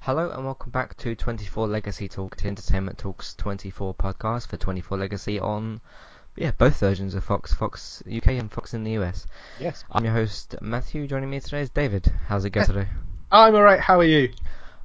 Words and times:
Hello 0.00 0.30
and 0.30 0.44
welcome 0.44 0.70
back 0.70 0.96
to 0.98 1.14
24 1.14 1.66
Legacy 1.68 2.08
Talk, 2.08 2.36
to 2.36 2.48
Entertainment 2.48 2.98
Talks 2.98 3.34
24 3.34 3.94
podcast 3.94 4.48
for 4.48 4.56
24 4.56 4.96
Legacy 4.98 5.38
on, 5.38 5.80
yeah, 6.36 6.52
both 6.52 6.80
versions 6.80 7.14
of 7.14 7.24
Fox, 7.24 7.52
Fox 7.52 8.02
UK 8.10 8.28
and 8.28 8.50
Fox 8.50 8.74
in 8.74 8.84
the 8.84 8.92
US. 8.92 9.26
Yes. 9.60 9.84
I'm 9.92 10.04
your 10.04 10.14
host 10.14 10.56
Matthew. 10.60 11.06
Joining 11.06 11.30
me 11.30 11.40
today 11.40 11.60
is 11.60 11.70
David. 11.70 12.10
How's 12.26 12.44
it 12.44 12.50
going 12.50 12.66
today? 12.66 12.88
I'm 13.30 13.54
alright, 13.54 13.80
how 13.80 13.98
are 14.00 14.04
you? 14.04 14.32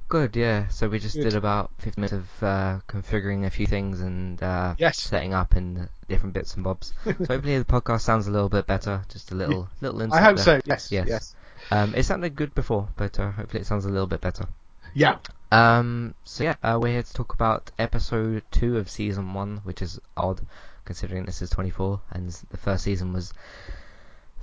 Good, 0.08 0.36
yeah. 0.36 0.68
So 0.68 0.88
we 0.88 0.98
just 0.98 1.16
Good. 1.16 1.24
did 1.24 1.34
about 1.34 1.70
15 1.78 1.94
minutes 2.02 2.12
of 2.12 2.42
uh, 2.42 2.80
configuring 2.86 3.46
a 3.46 3.50
few 3.50 3.66
things 3.66 4.00
and 4.00 4.40
uh, 4.42 4.74
Yes. 4.78 4.98
setting 4.98 5.32
up 5.32 5.54
and 5.54 5.88
different 6.08 6.34
bits 6.34 6.54
and 6.54 6.64
bobs. 6.64 6.92
so 7.04 7.12
hopefully 7.12 7.58
the 7.58 7.64
podcast 7.64 8.02
sounds 8.02 8.26
a 8.26 8.30
little 8.30 8.48
bit 8.48 8.66
better. 8.66 9.02
Just 9.08 9.30
a 9.32 9.34
little, 9.34 9.68
little 9.80 10.00
insight. 10.00 10.20
I 10.20 10.24
hope 10.24 10.36
there. 10.36 10.44
so, 10.44 10.60
yes. 10.64 10.90
Yes. 10.92 11.06
Yes. 11.08 11.36
Um, 11.70 11.94
it 11.94 12.04
sounded 12.04 12.36
good 12.36 12.54
before, 12.54 12.88
but 12.96 13.18
uh, 13.18 13.30
hopefully 13.30 13.60
it 13.62 13.66
sounds 13.66 13.84
a 13.84 13.88
little 13.88 14.06
bit 14.06 14.20
better. 14.20 14.46
Yeah. 14.92 15.18
Um, 15.50 16.14
so 16.24 16.44
yeah, 16.44 16.54
uh, 16.62 16.78
we're 16.80 16.92
here 16.92 17.02
to 17.02 17.14
talk 17.14 17.32
about 17.34 17.70
episode 17.78 18.42
two 18.50 18.76
of 18.78 18.90
season 18.90 19.34
one, 19.34 19.58
which 19.64 19.82
is 19.82 20.00
odd 20.16 20.40
considering 20.84 21.24
this 21.24 21.40
is 21.42 21.50
24 21.50 22.00
and 22.10 22.30
the 22.50 22.56
first 22.58 22.84
season 22.84 23.12
was 23.12 23.32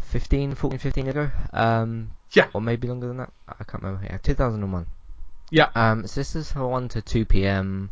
15, 0.09 0.55
14, 0.55 0.79
15 0.79 1.07
ago. 1.07 1.31
Um, 1.53 2.11
Yeah. 2.31 2.47
or 2.53 2.61
maybe 2.61 2.87
longer 2.87 3.07
than 3.07 3.17
that. 3.17 3.31
I 3.47 3.63
can't 3.63 3.83
remember. 3.83 4.05
Yeah, 4.05 4.17
2001. 4.17 4.87
Yeah. 5.51 5.69
Um, 5.75 6.07
so 6.07 6.19
this 6.19 6.35
is 6.35 6.51
for 6.51 6.67
1 6.67 6.89
to 6.89 7.01
2 7.01 7.25
p.m. 7.25 7.91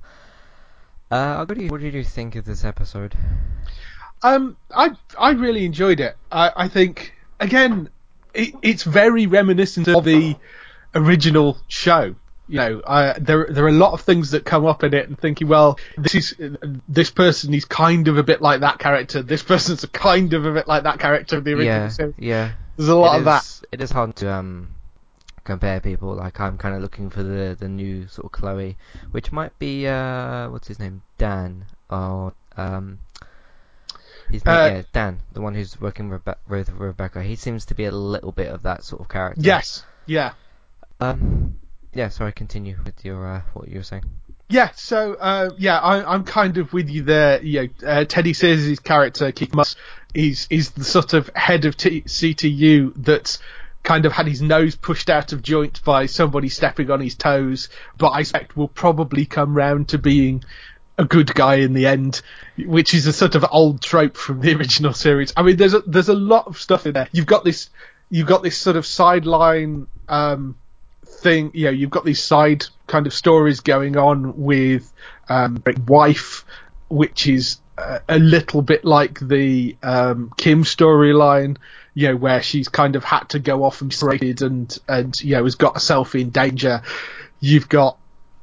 Uh, 1.11 1.45
what 1.45 1.57
do 1.57 1.63
you, 1.63 1.69
what 1.69 1.81
did 1.81 1.93
you 1.93 2.03
think 2.03 2.35
of 2.35 2.45
this 2.45 2.63
episode? 2.63 3.15
Um, 4.21 4.57
I 4.75 4.91
I 5.17 5.31
really 5.31 5.65
enjoyed 5.65 5.99
it. 5.99 6.15
I, 6.31 6.51
I 6.55 6.67
think 6.67 7.13
again, 7.39 7.89
it, 8.33 8.53
it's 8.61 8.83
very 8.83 9.25
reminiscent 9.27 9.87
of 9.87 10.03
the 10.03 10.35
original 10.93 11.57
show. 11.67 12.15
You 12.47 12.57
know, 12.57 12.79
uh, 12.81 13.13
there 13.19 13.47
there 13.49 13.65
are 13.65 13.69
a 13.69 13.71
lot 13.71 13.93
of 13.93 14.01
things 14.01 14.31
that 14.31 14.43
come 14.43 14.65
up 14.65 14.83
in 14.83 14.93
it, 14.93 15.07
and 15.07 15.17
thinking, 15.17 15.47
well, 15.47 15.79
this 15.97 16.15
is 16.15 16.35
this 16.87 17.11
person 17.11 17.53
is 17.53 17.63
kind 17.65 18.07
of 18.07 18.17
a 18.17 18.23
bit 18.23 18.41
like 18.41 18.59
that 18.61 18.79
character. 18.79 19.21
This 19.21 19.43
person's 19.43 19.83
a 19.83 19.87
kind 19.87 20.33
of 20.33 20.45
a 20.45 20.53
bit 20.53 20.67
like 20.67 20.83
that 20.83 20.99
character 20.99 21.37
of 21.37 21.43
the 21.43 21.51
original 21.53 21.83
Yeah, 21.83 21.87
series. 21.89 22.15
yeah. 22.17 22.51
There's 22.75 22.89
a 22.89 22.95
lot 22.95 23.15
It 23.15 23.19
of 23.19 23.25
that. 23.25 23.61
It 23.71 23.81
is 23.81 23.91
hard 23.91 24.15
to 24.17 24.33
um 24.33 24.69
compare 25.49 25.79
people. 25.81 26.13
Like 26.15 26.39
I'm 26.39 26.57
kind 26.57 26.75
of 26.75 26.81
looking 26.81 27.09
for 27.09 27.23
the 27.23 27.55
the 27.59 27.67
new 27.67 28.07
sort 28.07 28.25
of 28.25 28.31
Chloe, 28.31 28.77
which 29.11 29.31
might 29.31 29.57
be 29.59 29.87
uh 29.87 30.49
what's 30.49 30.67
his 30.67 30.79
name 30.79 31.01
Dan 31.17 31.65
or 31.89 32.33
um 32.55 32.99
his 34.29 34.45
name, 34.45 34.55
Uh, 34.55 34.67
yeah 34.67 34.81
Dan, 34.93 35.19
the 35.33 35.41
one 35.41 35.55
who's 35.55 35.79
working 35.81 36.09
Rebe- 36.09 36.35
with 36.47 36.69
Rebecca. 36.71 37.23
He 37.23 37.35
seems 37.35 37.65
to 37.65 37.73
be 37.75 37.85
a 37.85 37.91
little 37.91 38.31
bit 38.31 38.47
of 38.47 38.63
that 38.63 38.83
sort 38.83 39.01
of 39.01 39.09
character. 39.09 39.41
Yes. 39.41 39.83
Yeah. 40.05 40.33
Um. 40.99 41.57
Yeah. 41.93 42.09
Sorry. 42.09 42.31
Continue 42.31 42.77
with 42.85 43.03
your 43.03 43.25
uh, 43.27 43.41
what 43.53 43.67
you 43.67 43.77
were 43.77 43.83
saying. 43.83 44.03
Yeah, 44.51 44.71
so 44.75 45.13
uh, 45.13 45.51
yeah, 45.59 45.77
I, 45.77 46.11
I'm 46.11 46.23
kind 46.23 46.57
of 46.57 46.73
with 46.73 46.89
you 46.89 47.03
there. 47.03 47.39
You 47.43 47.69
know, 47.81 47.87
uh, 47.87 48.05
Teddy 48.05 48.33
Sears' 48.33 48.79
character 48.79 49.31
Keith 49.31 49.53
Mullins 49.53 49.75
is 50.15 50.47
is 50.49 50.71
the 50.71 50.83
sort 50.83 51.13
of 51.13 51.29
head 51.35 51.65
of 51.65 51.77
T- 51.77 52.01
CTU 52.01 52.93
that's 52.95 53.37
kind 53.83 54.05
of 54.05 54.11
had 54.11 54.27
his 54.27 54.41
nose 54.41 54.75
pushed 54.75 55.09
out 55.09 55.33
of 55.33 55.41
joint 55.41 55.83
by 55.83 56.05
somebody 56.05 56.49
stepping 56.49 56.91
on 56.91 56.99
his 56.99 57.15
toes, 57.15 57.69
but 57.97 58.09
I 58.09 58.21
expect 58.21 58.57
will 58.57 58.67
probably 58.67 59.25
come 59.25 59.55
round 59.55 59.89
to 59.89 59.97
being 59.97 60.43
a 60.97 61.05
good 61.05 61.33
guy 61.33 61.55
in 61.55 61.73
the 61.73 61.87
end, 61.87 62.21
which 62.57 62.93
is 62.93 63.07
a 63.07 63.13
sort 63.13 63.35
of 63.35 63.45
old 63.49 63.81
trope 63.81 64.17
from 64.17 64.41
the 64.41 64.53
original 64.57 64.93
series. 64.93 65.33
I 65.35 65.43
mean, 65.43 65.55
there's 65.55 65.73
a, 65.73 65.79
there's 65.79 66.09
a 66.09 66.13
lot 66.13 66.47
of 66.47 66.59
stuff 66.59 66.85
in 66.85 66.93
there. 66.93 67.07
You've 67.11 67.25
got 67.25 67.43
this 67.43 67.69
you've 68.09 68.27
got 68.27 68.43
this 68.43 68.57
sort 68.57 68.75
of 68.75 68.85
sideline 68.85 69.87
um, 70.07 70.55
thing. 71.05 71.51
You 71.53 71.65
know, 71.65 71.71
you've 71.71 71.89
got 71.89 72.05
these 72.05 72.21
side 72.21 72.65
kind 72.87 73.07
of 73.07 73.13
stories 73.13 73.61
going 73.61 73.97
on 73.97 74.41
with 74.41 74.91
um, 75.29 75.63
wife, 75.87 76.45
which 76.89 77.27
is 77.27 77.59
a, 77.77 78.01
a 78.09 78.19
little 78.19 78.61
bit 78.61 78.83
like 78.83 79.19
the 79.19 79.77
um, 79.81 80.33
Kim 80.37 80.63
storyline. 80.63 81.57
You 81.99 82.09
know, 82.09 82.15
where 82.15 82.41
she's 82.41 82.69
kind 82.69 82.95
of 82.95 83.03
had 83.03 83.29
to 83.29 83.39
go 83.39 83.63
off 83.63 83.81
and 83.81 83.89
be 83.89 83.95
separated 83.95 84.41
and 84.41 84.77
and 84.87 85.19
you 85.21 85.35
know 85.35 85.43
has 85.43 85.55
got 85.55 85.73
herself 85.75 86.15
in 86.15 86.29
danger. 86.29 86.81
You've 87.39 87.67
got 87.69 87.97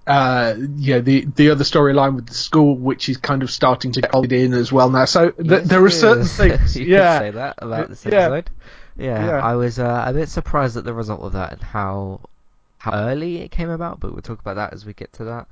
uh, 0.07 0.55
you 0.77 0.95
know, 0.95 1.01
the 1.01 1.25
the 1.35 1.51
other 1.51 1.65
storyline 1.65 2.15
with 2.15 2.27
the 2.27 2.35
school, 2.35 2.77
which 2.77 3.09
is 3.09 3.17
kind 3.17 3.43
of 3.43 3.51
starting 3.51 3.93
to 3.93 4.01
get 4.01 4.33
in 4.33 4.53
as 4.55 4.73
well 4.73 4.89
now. 4.91 5.05
So 5.05 5.31
th- 5.31 5.49
Yes, 5.51 5.69
there 5.69 5.85
are 5.85 5.91
certain 5.91 6.23
is. 6.23 6.37
things, 6.37 6.77
you 6.77 6.87
yeah, 6.87 7.19
could 7.19 7.25
say 7.25 7.31
that 7.33 7.55
about 7.59 7.89
this 7.89 8.07
episode. 8.07 8.51
Yeah. 8.97 9.27
Yeah. 9.27 9.41
I 9.45 9.55
was 9.57 9.79
uh, 9.79 10.05
a 10.07 10.13
bit 10.13 10.29
surprised 10.29 10.77
at 10.77 10.85
the 10.85 10.95
result 10.95 11.23
of 11.23 11.33
that 11.33 11.53
and 11.55 11.63
how 11.63 12.21
how 12.79 12.93
early 12.93 13.43
it 13.43 13.51
came 13.51 13.69
about, 13.71 13.99
but 14.01 14.13
we'll 14.13 14.23
talk 14.23 14.41
about 14.41 14.57
that 14.57 14.73
as 14.73 14.87
we 14.87 14.93
get 14.93 15.13
to 15.15 15.25
that. 15.25 15.49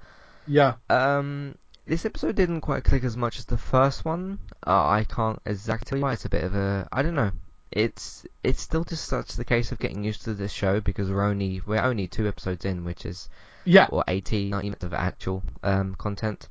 yeah, 0.46 0.74
Um, 0.88 1.56
this 1.86 2.06
episode 2.06 2.36
didn't 2.36 2.60
quite 2.60 2.84
click 2.84 3.02
as 3.04 3.16
much 3.16 3.38
as 3.38 3.44
the 3.46 3.58
first 3.58 4.04
one. 4.04 4.38
Uh, 4.66 4.86
I 4.86 5.04
can't 5.04 5.40
exactly 5.44 5.98
tell 5.98 6.02
why. 6.06 6.12
It's 6.12 6.24
a 6.24 6.28
bit 6.30 6.44
of 6.44 6.54
a 6.54 6.88
I 6.92 7.02
don't 7.02 7.16
know. 7.16 7.32
It's 7.74 8.24
it's 8.42 8.62
still 8.62 8.84
just 8.84 9.04
such 9.06 9.32
the 9.34 9.44
case 9.44 9.70
of 9.72 9.78
getting 9.80 10.02
used 10.04 10.22
to 10.24 10.32
this 10.34 10.52
show 10.52 10.80
because 10.80 11.10
we're 11.10 11.24
only 11.24 11.60
we're 11.66 11.82
only 11.82 12.06
two 12.08 12.26
episodes 12.26 12.64
in, 12.64 12.84
which 12.84 13.04
is 13.04 13.28
yeah, 13.64 13.88
or 13.90 14.04
80, 14.08 14.48
90 14.48 14.68
minutes 14.68 14.84
of 14.84 14.94
actual 14.94 15.42
um 15.62 15.94
content. 15.96 16.48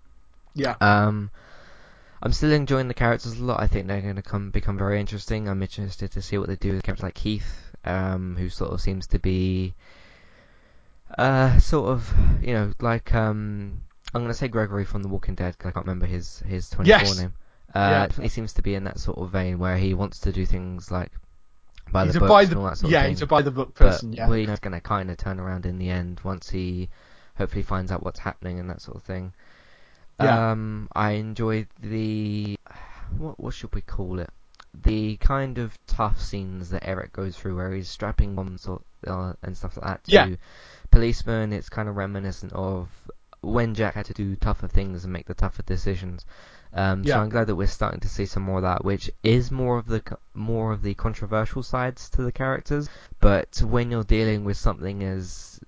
yeah, 0.53 0.75
Um, 0.81 1.31
I'm 2.22 2.33
still 2.33 2.51
enjoying 2.51 2.89
the 2.89 2.94
characters 2.94 3.39
a 3.39 3.44
lot. 3.44 3.62
I 3.62 3.67
think 3.67 3.88
they're 3.88 4.01
going 4.01 4.17
to 4.17 4.22
come 4.22 4.51
become 4.51 4.78
very 4.78 5.00
interesting. 5.00 5.47
I'm 5.47 5.62
interested 5.63 6.12
to 6.12 6.22
see 6.22 6.38
what 6.38 6.47
they 6.50 6.56
do 6.57 6.73
with 6.73 6.83
characters 6.83 7.03
like 7.03 7.16
Keith, 7.16 7.72
um, 7.85 8.35
who 8.38 8.50
sort 8.50 8.72
of 8.72 8.81
seems 8.81 9.07
to 9.07 9.19
be, 9.19 9.75
uh, 11.17 11.57
sort 11.59 11.89
of, 11.89 12.13
you 12.41 12.53
know, 12.53 12.73
like 12.81 13.13
um, 13.13 13.81
I'm 14.13 14.22
going 14.22 14.31
to 14.31 14.38
say 14.38 14.47
Gregory 14.47 14.85
from 14.85 15.03
The 15.03 15.09
Walking 15.09 15.35
Dead 15.35 15.57
'cause 15.57 15.69
I 15.69 15.72
can't 15.72 15.85
remember 15.85 16.06
his 16.06 16.39
his 16.39 16.69
24 16.69 16.88
Yes. 16.88 17.16
name. 17.16 17.33
Uh, 17.75 18.07
Yeah. 18.09 18.22
he 18.23 18.29
seems 18.29 18.53
to 18.53 18.61
be 18.61 18.75
in 18.75 18.84
that 18.85 19.00
sort 19.00 19.17
of 19.17 19.31
vein 19.31 19.57
where 19.59 19.78
he 19.78 19.94
wants 19.94 20.19
to 20.19 20.31
do 20.31 20.45
things 20.45 20.91
like 20.91 21.11
by 21.91 22.06
he's 22.06 22.13
the 22.13 22.19
a 22.19 22.22
books 22.22 22.29
by 22.29 22.41
and 22.44 22.51
the 22.51 22.57
all 22.59 22.66
that 22.66 22.78
sort 22.78 22.91
yeah, 22.91 23.00
of 23.00 23.03
thing 23.06 23.11
he's 23.11 23.22
a 23.22 23.28
by 23.28 23.41
the 23.41 23.51
book 23.51 23.69
but 23.78 23.91
person. 23.91 24.13
yeah, 24.13 24.28
we're 24.28 24.45
going 24.45 24.73
to 24.73 24.81
kind 24.81 25.09
of 25.11 25.17
turn 25.17 25.39
around 25.39 25.66
in 25.66 25.78
the 25.79 25.89
end 25.89 26.19
once 26.23 26.50
he 26.50 26.89
hopefully 27.38 27.63
finds 27.63 27.91
out 27.91 28.03
what's 28.03 28.19
happening 28.19 28.59
and 28.59 28.69
that 28.69 28.81
sort 28.81 28.97
of 28.97 29.03
thing. 29.03 29.33
Yeah. 30.22 30.51
Um, 30.51 30.88
I 30.95 31.12
enjoyed 31.12 31.67
the 31.81 32.56
what 33.17 33.39
what 33.39 33.53
should 33.53 33.73
we 33.73 33.81
call 33.81 34.19
it? 34.19 34.29
The 34.83 35.17
kind 35.17 35.57
of 35.57 35.78
tough 35.88 36.19
scenes 36.22 36.69
that 36.69 36.88
Eric 36.88 37.13
goes 37.13 37.35
through, 37.35 37.56
where 37.56 37.72
he's 37.73 37.88
strapping 37.89 38.33
bombs 38.35 38.67
or, 38.67 38.81
uh, 39.06 39.33
and 39.44 39.56
stuff 39.57 39.78
like 39.78 39.85
that 39.85 40.03
to 40.06 40.12
Yeah. 40.12 40.35
policemen. 40.91 41.53
It's 41.53 41.69
kind 41.69 41.89
of 41.89 41.95
reminiscent 41.95 42.53
of 42.53 42.88
when 43.43 43.75
Jack 43.75 43.95
had 43.95 44.05
to 44.05 44.13
do 44.13 44.35
tougher 44.35 44.67
things 44.67 45.03
and 45.03 45.13
make 45.13 45.27
the 45.27 45.33
tougher 45.33 45.63
decisions. 45.63 46.25
Um, 46.73 47.03
Yeah. 47.03 47.15
So 47.15 47.21
I'm 47.21 47.29
glad 47.29 47.47
that 47.47 47.55
we're 47.55 47.67
starting 47.67 47.99
to 47.99 48.09
see 48.09 48.25
some 48.25 48.43
more 48.43 48.57
of 48.57 48.63
that, 48.63 48.83
which 48.83 49.11
is 49.21 49.51
more 49.51 49.77
of 49.77 49.85
the 49.85 50.01
more 50.33 50.71
of 50.71 50.81
the 50.81 50.93
controversial 50.95 51.61
sides 51.61 52.09
to 52.11 52.23
the 52.23 52.31
characters. 52.31 52.89
But 53.19 53.61
when 53.61 53.91
you're 53.91 54.03
dealing 54.03 54.43
with 54.43 54.57
something 54.57 55.03
as 55.03 55.59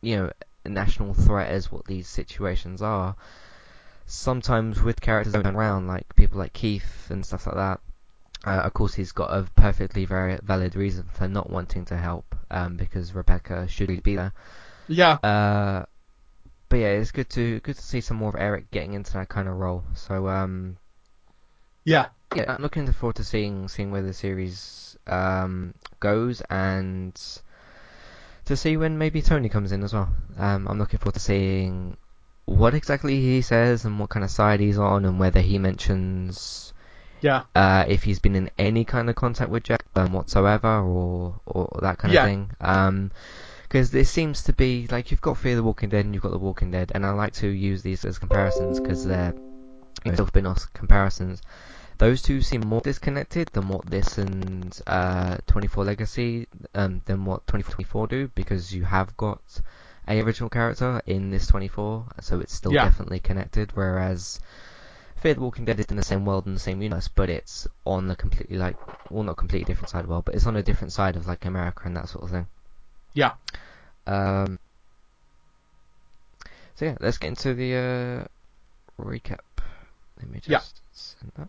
you 0.00 0.16
know 0.16 0.32
a 0.64 0.68
national 0.68 1.14
threat 1.14 1.50
as 1.50 1.70
what 1.70 1.84
these 1.86 2.08
situations 2.08 2.80
are, 2.82 3.16
sometimes 4.06 4.82
with 4.82 5.00
characters 5.00 5.32
that 5.34 5.44
turn 5.44 5.56
around, 5.56 5.86
like 5.86 6.14
people 6.16 6.38
like 6.38 6.52
Keith 6.52 7.10
and 7.10 7.24
stuff 7.24 7.46
like 7.46 7.56
that. 7.56 7.80
Uh, 8.46 8.62
of 8.62 8.72
course, 8.72 8.94
he's 8.94 9.12
got 9.12 9.26
a 9.36 9.42
perfectly 9.56 10.04
very 10.04 10.38
valid 10.42 10.76
reason 10.76 11.04
for 11.12 11.26
not 11.28 11.50
wanting 11.50 11.84
to 11.86 11.96
help, 11.96 12.36
um, 12.50 12.76
because 12.76 13.12
Rebecca 13.12 13.66
should 13.68 14.02
be 14.02 14.14
there. 14.16 14.32
yeah, 14.86 15.14
Uh, 15.14 15.84
but 16.68 16.76
yeah, 16.78 16.88
it's 16.88 17.12
good 17.12 17.28
to 17.30 17.60
good 17.60 17.76
to 17.76 17.82
see 17.82 18.00
some 18.00 18.16
more 18.18 18.30
of 18.30 18.36
Eric 18.38 18.70
getting 18.70 18.94
into 18.94 19.12
that 19.14 19.28
kind 19.28 19.48
of 19.48 19.56
role. 19.56 19.84
So 19.94 20.28
um, 20.28 20.76
yeah, 21.84 22.06
yeah, 22.34 22.54
I'm 22.54 22.62
looking 22.62 22.90
forward 22.92 23.16
to 23.16 23.24
seeing 23.24 23.68
seeing 23.68 23.90
where 23.90 24.02
the 24.02 24.12
series 24.12 24.96
um, 25.06 25.74
goes 26.00 26.42
and 26.50 27.14
to 28.44 28.56
see 28.56 28.76
when 28.76 28.98
maybe 28.98 29.22
Tony 29.22 29.48
comes 29.48 29.72
in 29.72 29.82
as 29.82 29.92
well. 29.92 30.08
Um, 30.38 30.68
I'm 30.68 30.78
looking 30.78 30.98
forward 30.98 31.14
to 31.14 31.20
seeing 31.20 31.96
what 32.44 32.74
exactly 32.74 33.20
he 33.20 33.42
says 33.42 33.84
and 33.84 33.98
what 34.00 34.08
kind 34.10 34.24
of 34.24 34.30
side 34.30 34.60
he's 34.60 34.78
on 34.78 35.04
and 35.04 35.18
whether 35.20 35.40
he 35.40 35.58
mentions 35.58 36.72
yeah, 37.20 37.42
uh, 37.54 37.84
if 37.88 38.04
he's 38.04 38.20
been 38.20 38.36
in 38.36 38.50
any 38.58 38.84
kind 38.84 39.10
of 39.10 39.16
contact 39.16 39.50
with 39.50 39.64
Jack 39.64 39.84
um, 39.96 40.12
whatsoever 40.12 40.78
or 40.80 41.40
or 41.46 41.78
that 41.82 41.98
kind 41.98 42.14
Yeah. 42.14 42.22
of 42.22 42.28
thing. 42.28 42.50
Um 42.60 43.10
because 43.68 43.90
this 43.90 44.10
seems 44.10 44.42
to 44.44 44.52
be 44.54 44.86
like 44.90 45.10
you've 45.10 45.20
got 45.20 45.36
Fear 45.36 45.56
the 45.56 45.62
Walking 45.62 45.90
Dead 45.90 46.04
and 46.06 46.14
you've 46.14 46.22
got 46.22 46.32
The 46.32 46.38
Walking 46.38 46.70
Dead, 46.70 46.90
and 46.94 47.04
I 47.04 47.10
like 47.10 47.34
to 47.34 47.48
use 47.48 47.82
these 47.82 48.04
as 48.04 48.18
comparisons 48.18 48.80
because 48.80 49.02
they're 49.02 49.34
you 50.04 50.10
know, 50.10 50.14
still 50.14 50.26
spin-off 50.26 50.72
comparisons. 50.72 51.42
Those 51.98 52.22
two 52.22 52.40
seem 52.40 52.62
more 52.62 52.80
disconnected 52.80 53.48
than 53.52 53.68
what 53.68 53.84
this 53.90 54.18
and 54.18 54.78
uh, 54.86 55.36
24 55.46 55.84
Legacy 55.84 56.46
um, 56.74 57.02
than 57.04 57.24
what 57.24 57.46
2024 57.46 58.06
do 58.06 58.28
because 58.34 58.72
you 58.74 58.84
have 58.84 59.16
got 59.16 59.42
a 60.06 60.20
original 60.22 60.48
character 60.48 61.02
in 61.06 61.30
this 61.30 61.46
24, 61.48 62.06
so 62.20 62.40
it's 62.40 62.54
still 62.54 62.72
Yeah. 62.72 62.84
definitely 62.84 63.20
connected. 63.20 63.72
Whereas 63.74 64.40
Fear 65.16 65.34
the 65.34 65.40
Walking 65.40 65.66
Dead 65.66 65.78
is 65.78 65.86
in 65.86 65.96
the 65.96 66.02
same 66.02 66.24
world 66.24 66.46
and 66.46 66.56
the 66.56 66.60
same 66.60 66.80
universe, 66.80 67.08
but 67.08 67.28
it's 67.28 67.66
on 67.84 68.10
a 68.10 68.16
completely 68.16 68.56
like, 68.56 68.76
well, 69.10 69.24
not 69.24 69.36
completely 69.36 69.66
different 69.66 69.90
side 69.90 70.00
of 70.00 70.06
the 70.06 70.12
world, 70.12 70.24
but 70.24 70.36
it's 70.36 70.46
on 70.46 70.56
a 70.56 70.62
different 70.62 70.92
side 70.92 71.16
of 71.16 71.26
like 71.26 71.44
America 71.44 71.82
and 71.84 71.96
that 71.96 72.08
sort 72.08 72.24
of 72.24 72.30
thing. 72.30 72.46
Yeah. 73.14 73.32
Um. 74.06 74.58
So 76.76 76.84
yeah, 76.86 76.96
let's 77.00 77.18
get 77.18 77.28
into 77.28 77.54
the 77.54 77.74
uh, 77.74 79.02
recap. 79.02 79.40
Let 80.18 80.30
me 80.30 80.38
just 80.38 80.48
Yeah. 80.48 80.60
send 80.92 81.32
that. 81.36 81.48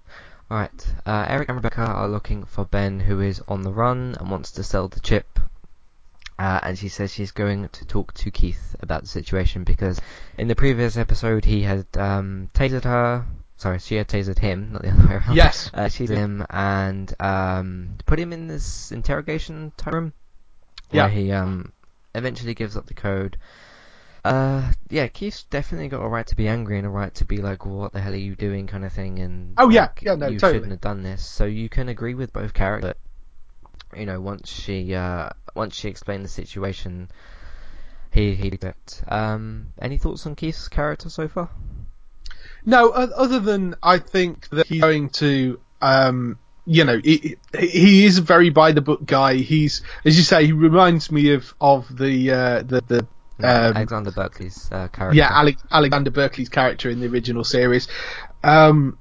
Alright, 0.51 0.87
uh, 1.05 1.25
Eric 1.29 1.49
and 1.49 1.57
Rebecca 1.57 1.81
are 1.81 2.07
looking 2.07 2.43
for 2.43 2.65
Ben, 2.65 2.99
who 2.99 3.21
is 3.21 3.39
on 3.47 3.61
the 3.61 3.71
run 3.71 4.15
and 4.19 4.31
wants 4.31 4.51
to 4.53 4.63
sell 4.63 4.87
the 4.87 4.99
chip. 4.99 5.39
Uh, 6.39 6.59
and 6.63 6.79
she 6.79 6.87
says 6.89 7.13
she's 7.13 7.31
going 7.31 7.69
to 7.69 7.85
talk 7.85 8.13
to 8.15 8.31
Keith 8.31 8.75
about 8.79 9.01
the 9.01 9.07
situation 9.07 9.63
because 9.63 10.01
in 10.37 10.47
the 10.47 10.55
previous 10.55 10.97
episode 10.97 11.45
he 11.45 11.61
had 11.61 11.85
um, 11.97 12.49
tasered 12.55 12.85
her. 12.85 13.25
Sorry, 13.57 13.77
she 13.77 13.95
had 13.95 14.07
tasered 14.07 14.39
him, 14.39 14.71
not 14.71 14.81
the 14.81 14.89
other 14.89 15.07
way 15.07 15.15
around. 15.15 15.35
Yes. 15.35 15.69
Uh, 15.73 15.89
she 15.89 16.05
tasered 16.07 16.15
him 16.17 16.45
and 16.49 17.13
um, 17.19 17.89
put 18.07 18.17
him 18.19 18.33
in 18.33 18.47
this 18.47 18.91
interrogation 18.91 19.71
room 19.85 20.13
where 20.89 21.07
Yeah. 21.07 21.09
he 21.09 21.31
um, 21.31 21.71
eventually 22.15 22.53
gives 22.53 22.75
up 22.77 22.85
the 22.87 22.93
code. 22.93 23.37
Uh, 24.25 24.71
yeah, 24.89 25.07
Keith's 25.07 25.43
definitely 25.43 25.87
got 25.87 26.01
a 26.03 26.07
right 26.07 26.27
to 26.27 26.35
be 26.35 26.47
angry 26.47 26.77
and 26.77 26.85
a 26.85 26.89
right 26.89 27.13
to 27.15 27.25
be 27.25 27.37
like, 27.37 27.65
"What 27.65 27.93
the 27.93 28.01
hell 28.01 28.11
are 28.13 28.17
you 28.17 28.35
doing?" 28.35 28.67
kind 28.67 28.83
of 28.83 28.91
thing. 28.91 29.19
And 29.19 29.53
Oh, 29.57 29.69
yeah. 29.69 29.83
like, 29.83 30.01
Yeah, 30.01 30.15
no, 30.15 30.27
you 30.27 30.37
totally. 30.39 30.57
shouldn't 30.59 30.71
have 30.71 30.81
done 30.81 31.03
this. 31.03 31.25
So 31.25 31.45
you 31.45 31.69
can 31.69 31.87
agree 31.87 32.15
with 32.15 32.33
both 32.33 32.53
characters. 32.53 32.95
But, 33.91 33.97
you 33.99 34.05
know, 34.05 34.19
once 34.19 34.49
she 34.49 34.93
uh, 34.93 35.29
once 35.55 35.75
she 35.75 35.87
explained 35.87 36.25
the 36.25 36.29
situation, 36.29 37.09
he 38.11 38.35
he 38.35 38.49
did 38.49 38.65
it. 38.65 39.01
Um, 39.07 39.67
any 39.81 39.97
thoughts 39.97 40.25
on 40.27 40.35
Keith's 40.35 40.67
character 40.67 41.09
so 41.09 41.27
far? 41.29 41.49
No, 42.65 42.89
other 42.89 43.39
than 43.39 43.75
I 43.81 43.99
think 43.99 44.49
that 44.49 44.67
he's 44.67 44.81
going 44.81 45.09
to, 45.11 45.59
um, 45.81 46.37
you 46.69 46.85
know, 46.85 47.01
he, 47.03 47.35
he 47.59 48.05
is 48.05 48.19
a 48.19 48.21
very 48.21 48.51
by 48.51 48.73
the 48.73 48.81
book 48.81 49.03
guy. 49.03 49.33
He's, 49.33 49.81
as 50.05 50.15
you 50.15 50.23
say, 50.23 50.45
he 50.45 50.51
reminds 50.51 51.11
me 51.11 51.33
of 51.33 51.51
of 51.59 51.87
the 51.97 52.31
uh, 52.31 52.61
the 52.61 52.81
the 52.87 52.99
um, 53.39 53.75
Alexander 53.75 54.11
Berkeley's 54.11 54.69
uh, 54.71 54.87
character. 54.89 55.17
yeah 55.17 55.41
Ale- 55.41 55.55
Alexander 55.71 56.11
Berkeley's 56.11 56.49
character 56.49 56.91
in 56.91 56.99
the 56.99 57.07
original 57.07 57.43
series. 57.43 57.87
Um, 58.43 58.99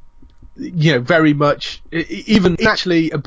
you 0.56 0.92
know, 0.94 1.00
very 1.00 1.34
much 1.34 1.82
even 1.92 2.56
actually 2.66 3.10
a 3.10 3.22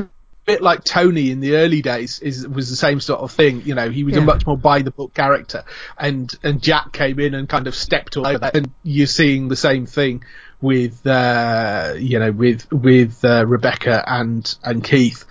bit 0.46 0.62
like 0.62 0.84
Tony 0.84 1.30
in 1.30 1.40
the 1.40 1.58
early 1.58 1.84
days 1.84 2.20
is 2.20 2.48
was 2.48 2.72
the 2.72 2.76
same 2.76 3.00
sort 3.00 3.22
of 3.22 3.32
thing. 3.32 3.62
You 3.64 3.76
know, 3.76 3.92
he 3.92 4.04
was 4.04 4.18
a 4.18 4.22
much 4.22 4.48
more 4.48 4.58
by 4.58 4.82
the 4.82 4.92
book 4.92 5.14
character, 5.14 5.66
and 6.00 6.32
and 6.42 6.64
Jack 6.64 6.94
came 6.94 7.20
in 7.20 7.36
and 7.36 7.48
kind 7.48 7.68
of 7.68 7.76
stepped 7.76 8.18
all 8.18 8.26
over 8.26 8.40
that, 8.40 8.56
and 8.58 8.72
you're 8.82 9.06
seeing 9.06 9.50
the 9.50 9.56
same 9.56 9.86
thing 9.86 10.24
with 10.62 11.06
uh, 11.08 11.96
you 11.98 12.20
know 12.20 12.32
with 12.32 12.72
with 12.72 13.24
uh, 13.26 13.46
Rebecca 13.48 14.04
and 14.08 14.54
and 14.64 14.84
Keith. 14.84 15.26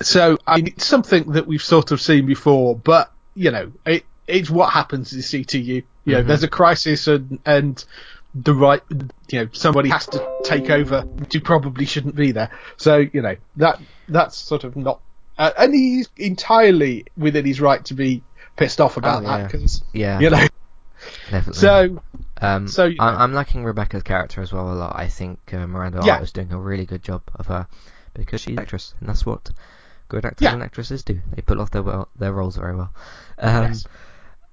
So 0.00 0.38
I 0.46 0.56
mean, 0.56 0.68
it's 0.68 0.86
something 0.86 1.32
that 1.32 1.46
we've 1.46 1.62
sort 1.62 1.90
of 1.90 2.00
seen 2.00 2.26
before, 2.26 2.76
but 2.76 3.10
you 3.34 3.50
know, 3.50 3.72
it, 3.86 4.04
it's 4.26 4.50
what 4.50 4.72
happens 4.72 5.12
in 5.12 5.20
CTU. 5.20 5.84
You 6.04 6.14
know, 6.14 6.22
Mhm. 6.22 6.26
there's 6.26 6.42
a 6.44 6.48
crisis 6.48 7.06
and 7.08 7.38
and 7.44 7.84
the 8.34 8.54
right, 8.54 8.82
you 9.30 9.40
know, 9.40 9.48
somebody 9.52 9.88
has 9.88 10.06
to 10.08 10.24
take 10.44 10.70
over 10.70 11.04
who 11.32 11.40
probably 11.40 11.86
shouldn't 11.86 12.14
be 12.14 12.32
there. 12.32 12.50
So 12.76 12.98
you 12.98 13.22
know 13.22 13.36
that 13.56 13.80
that's 14.08 14.36
sort 14.38 14.64
of 14.64 14.76
not, 14.76 15.00
uh, 15.38 15.50
and 15.58 15.74
he's 15.74 16.08
entirely 16.16 17.06
within 17.16 17.44
his 17.44 17.60
right 17.60 17.84
to 17.86 17.94
be 17.94 18.22
pissed 18.56 18.80
off 18.80 18.96
about 18.96 19.24
Oh, 19.24 19.26
that 19.26 19.50
because 19.50 19.82
yeah, 19.92 20.20
you 20.20 20.30
know. 20.30 20.46
definitely. 21.30 21.54
So 21.60 22.02
Um, 22.40 22.68
So, 22.68 22.84
you 22.86 22.96
know. 22.96 23.04
I'm, 23.04 23.16
I'm 23.22 23.32
liking 23.32 23.64
Rebecca's 23.64 24.02
character 24.02 24.40
as 24.40 24.52
well 24.52 24.72
a 24.72 24.74
lot. 24.74 24.96
I 24.96 25.08
think 25.08 25.38
uh, 25.52 25.66
Miranda 25.66 26.00
Yeah. 26.04 26.12
Hart 26.12 26.24
is 26.24 26.32
doing 26.32 26.52
a 26.52 26.58
really 26.58 26.86
good 26.86 27.02
job 27.02 27.22
of 27.34 27.46
her 27.46 27.66
because 28.14 28.40
she's 28.40 28.52
an 28.56 28.60
actress, 28.60 28.94
and 29.00 29.08
that's 29.08 29.24
what 29.26 29.50
good 30.08 30.24
actors 30.24 30.44
Yeah. 30.44 30.54
and 30.54 30.62
actresses 30.62 31.02
do. 31.04 31.20
They 31.34 31.42
pull 31.42 31.60
off 31.60 31.70
their 31.70 31.82
well, 31.82 32.08
their 32.18 32.32
roles 32.32 32.56
very 32.56 32.74
well. 32.76 32.92
Um, 33.38 33.64
Yes. 33.64 33.84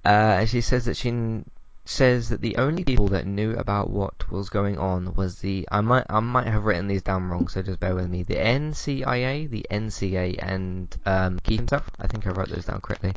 uh, 0.04 0.08
and 0.40 0.48
she 0.48 0.60
says 0.60 0.84
that 0.86 0.96
she 0.96 1.08
n- 1.10 1.44
says 1.84 2.30
that 2.30 2.40
the 2.40 2.56
only 2.56 2.82
people 2.82 3.08
that 3.08 3.26
knew 3.26 3.52
about 3.54 3.88
what 3.90 4.28
was 4.30 4.48
going 4.50 4.76
on 4.76 5.14
was 5.14 5.38
the 5.38 5.68
I 5.70 5.80
might 5.82 6.04
I 6.10 6.18
might 6.18 6.48
have 6.48 6.64
written 6.64 6.88
these 6.88 7.02
down 7.02 7.28
wrong, 7.28 7.46
so 7.48 7.62
just 7.62 7.78
bear 7.80 7.94
with 7.94 8.08
me. 8.10 8.24
The 8.24 8.34
NCIA, 8.34 9.48
the 9.48 9.66
NCA, 9.70 10.36
and 10.40 10.94
um, 11.06 11.38
Keith 11.44 11.60
himself. 11.60 11.88
I 12.00 12.06
think 12.08 12.26
I 12.26 12.30
wrote 12.30 12.48
those 12.48 12.64
down 12.66 12.80
correctly. 12.80 13.12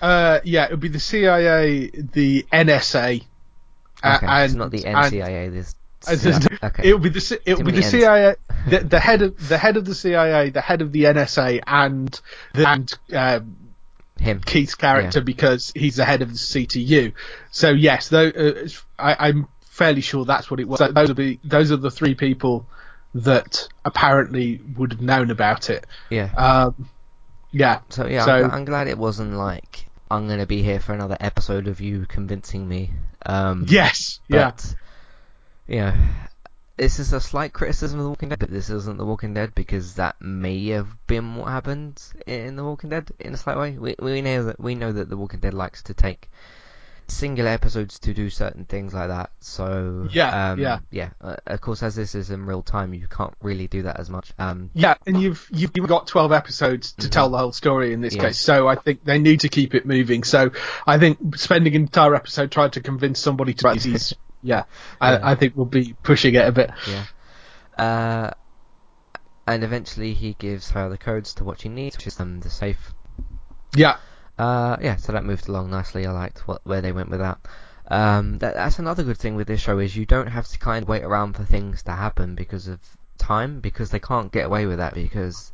uh, 0.00 0.40
yeah, 0.44 0.64
it 0.64 0.70
would 0.70 0.80
be 0.80 0.88
the 0.88 1.00
CIA, 1.00 1.90
the 1.92 2.46
NSA, 2.52 3.22
Okay, 4.14 4.26
and 4.26 4.44
it's 4.44 4.54
not 4.54 4.70
the 4.70 4.86
and- 4.86 4.96
NCIA. 5.12 5.52
This 5.52 5.74
and- 6.08 6.58
okay. 6.62 6.88
It 6.88 6.92
would 6.92 7.02
be 7.02 7.08
the 7.08 7.40
it 7.44 7.56
Too 7.56 7.64
would 7.64 7.66
be 7.66 7.72
the 7.72 7.78
Ns. 7.80 7.90
CIA, 7.90 8.36
the, 8.68 8.78
the 8.80 9.00
head 9.00 9.22
of 9.22 9.48
the 9.48 9.58
head 9.58 9.76
of 9.76 9.84
the 9.84 9.94
CIA, 9.94 10.50
the 10.50 10.60
head 10.60 10.82
of 10.82 10.92
the 10.92 11.04
NSA, 11.04 11.62
and 11.66 12.20
the, 12.54 12.68
and 12.68 12.92
um, 13.12 13.56
him. 14.18 14.40
Keith's 14.40 14.74
character 14.74 15.18
Yeah. 15.18 15.24
because 15.24 15.72
he's 15.74 15.96
the 15.96 16.04
head 16.04 16.22
of 16.22 16.28
the 16.28 16.38
CTU. 16.38 17.12
So 17.50 17.70
yes, 17.70 18.08
though 18.08 18.28
uh, 18.28 18.68
I, 18.98 19.28
I'm 19.28 19.48
fairly 19.62 20.00
sure 20.00 20.24
that's 20.24 20.50
what 20.50 20.60
it 20.60 20.68
was. 20.68 20.78
So 20.78 20.92
those 20.92 21.10
are 21.10 21.14
the 21.14 21.38
those 21.44 21.72
are 21.72 21.76
the 21.76 21.90
three 21.90 22.14
people 22.14 22.66
that 23.14 23.66
apparently 23.84 24.60
would 24.76 24.92
have 24.92 25.00
known 25.00 25.30
about 25.30 25.70
it. 25.70 25.86
Yeah. 26.10 26.32
Um, 26.36 26.88
yeah. 27.50 27.80
So 27.88 28.06
yeah, 28.06 28.24
So- 28.24 28.44
I'm, 28.44 28.50
I'm 28.50 28.64
glad 28.64 28.88
it 28.88 28.98
wasn't 28.98 29.32
like 29.34 29.86
I'm 30.10 30.28
gonna 30.28 30.46
be 30.46 30.62
here 30.62 30.78
for 30.78 30.92
another 30.92 31.16
episode 31.18 31.66
of 31.66 31.80
you 31.80 32.06
convincing 32.06 32.68
me. 32.68 32.90
Um, 33.26 33.64
Yes. 33.68 34.20
Yeah. 34.28 34.50
but 34.50 34.74
you 35.66 35.76
know, 35.80 35.94
this 36.76 36.98
is 36.98 37.12
a 37.12 37.20
slight 37.20 37.52
criticism 37.52 37.98
of 37.98 38.04
The 38.04 38.10
Walking 38.10 38.28
Dead, 38.28 38.38
but 38.38 38.50
this 38.50 38.70
isn't 38.70 38.98
The 38.98 39.04
Walking 39.04 39.34
Dead 39.34 39.54
because 39.54 39.94
that 39.94 40.20
may 40.20 40.68
have 40.68 40.88
been 41.06 41.34
what 41.36 41.48
happened 41.48 42.02
in 42.26 42.56
The 42.56 42.64
Walking 42.64 42.90
Dead 42.90 43.10
in 43.18 43.34
a 43.34 43.36
slight 43.36 43.58
way. 43.58 43.78
We 43.78 43.96
we 43.98 44.22
know 44.22 44.44
that 44.44 44.60
we 44.60 44.74
know 44.74 44.92
that 44.92 45.08
The 45.08 45.16
Walking 45.16 45.40
Dead 45.40 45.54
likes 45.54 45.82
to 45.84 45.94
take 45.94 46.30
singular 47.08 47.50
episodes 47.50 47.98
to 48.00 48.12
do 48.14 48.30
certain 48.30 48.64
things 48.64 48.92
like 48.94 49.08
that. 49.08 49.30
So 49.40 50.08
Yeah, 50.10 50.50
um, 50.52 50.58
yeah. 50.60 50.78
yeah. 50.90 51.10
Uh, 51.20 51.36
of 51.46 51.60
course, 51.60 51.82
as 51.82 51.94
this 51.94 52.14
is 52.14 52.30
in 52.30 52.46
real 52.46 52.62
time, 52.62 52.94
you 52.94 53.06
can't 53.08 53.34
really 53.42 53.68
do 53.68 53.82
that 53.82 53.98
as 54.00 54.10
much. 54.10 54.32
Um, 54.38 54.70
Yeah, 54.74 54.94
and 55.06 55.20
you've 55.20 55.46
you've 55.50 55.72
got 55.72 56.06
twelve 56.06 56.32
episodes 56.32 56.92
to 56.92 57.06
Mhm. 57.06 57.10
tell 57.10 57.30
the 57.30 57.38
whole 57.38 57.52
story 57.52 57.92
in 57.92 58.00
this 58.00 58.14
Yeah. 58.14 58.22
case, 58.22 58.38
so 58.38 58.66
I 58.68 58.74
think 58.74 59.04
they 59.04 59.18
need 59.18 59.40
to 59.40 59.48
keep 59.48 59.74
it 59.74 59.86
moving. 59.86 60.24
So 60.24 60.50
I 60.86 60.98
think 60.98 61.36
spending 61.36 61.74
an 61.76 61.82
entire 61.82 62.14
episode 62.14 62.50
trying 62.50 62.70
to 62.72 62.80
convince 62.80 63.20
somebody 63.20 63.54
to 63.54 63.72
these, 63.74 64.12
yeah, 64.42 64.64
Yeah. 65.00 65.08
I, 65.20 65.32
I 65.32 65.34
think 65.34 65.56
we'll 65.56 65.66
be 65.66 65.94
pushing 66.02 66.34
it 66.34 66.46
a 66.46 66.52
bit. 66.52 66.70
Yeah. 66.88 67.04
Uh, 67.84 68.30
and 69.46 69.62
eventually 69.62 70.12
he 70.14 70.34
gives 70.34 70.70
her 70.70 70.88
the 70.88 70.98
codes 70.98 71.34
to 71.34 71.44
what 71.44 71.60
she 71.60 71.68
needs, 71.68 71.96
which 71.96 72.08
is 72.08 72.18
um, 72.18 72.40
the 72.40 72.50
safe. 72.50 72.92
Yeah, 73.76 73.96
Uh, 74.38 74.76
yeah, 74.80 74.96
so 74.96 75.12
that 75.12 75.24
moved 75.24 75.48
along 75.48 75.70
nicely. 75.70 76.06
I 76.06 76.12
liked 76.12 76.46
what 76.46 76.60
where 76.64 76.80
they 76.82 76.92
went 76.92 77.08
with 77.10 77.20
that. 77.20 77.38
Um, 77.88 78.38
that, 78.38 78.54
that's 78.54 78.78
another 78.78 79.04
good 79.04 79.16
thing 79.18 79.36
with 79.36 79.46
this 79.46 79.60
show 79.60 79.78
is 79.78 79.96
you 79.96 80.06
don't 80.06 80.26
have 80.26 80.48
to 80.48 80.58
kind 80.58 80.82
of 80.82 80.88
wait 80.88 81.04
around 81.04 81.34
for 81.34 81.44
things 81.44 81.82
to 81.84 81.92
happen 81.92 82.34
because 82.34 82.66
of 82.68 82.80
time, 83.16 83.60
because 83.60 83.90
they 83.90 84.00
can't 84.00 84.32
get 84.32 84.46
away 84.46 84.66
with 84.66 84.78
that 84.78 84.94
because 84.94 85.52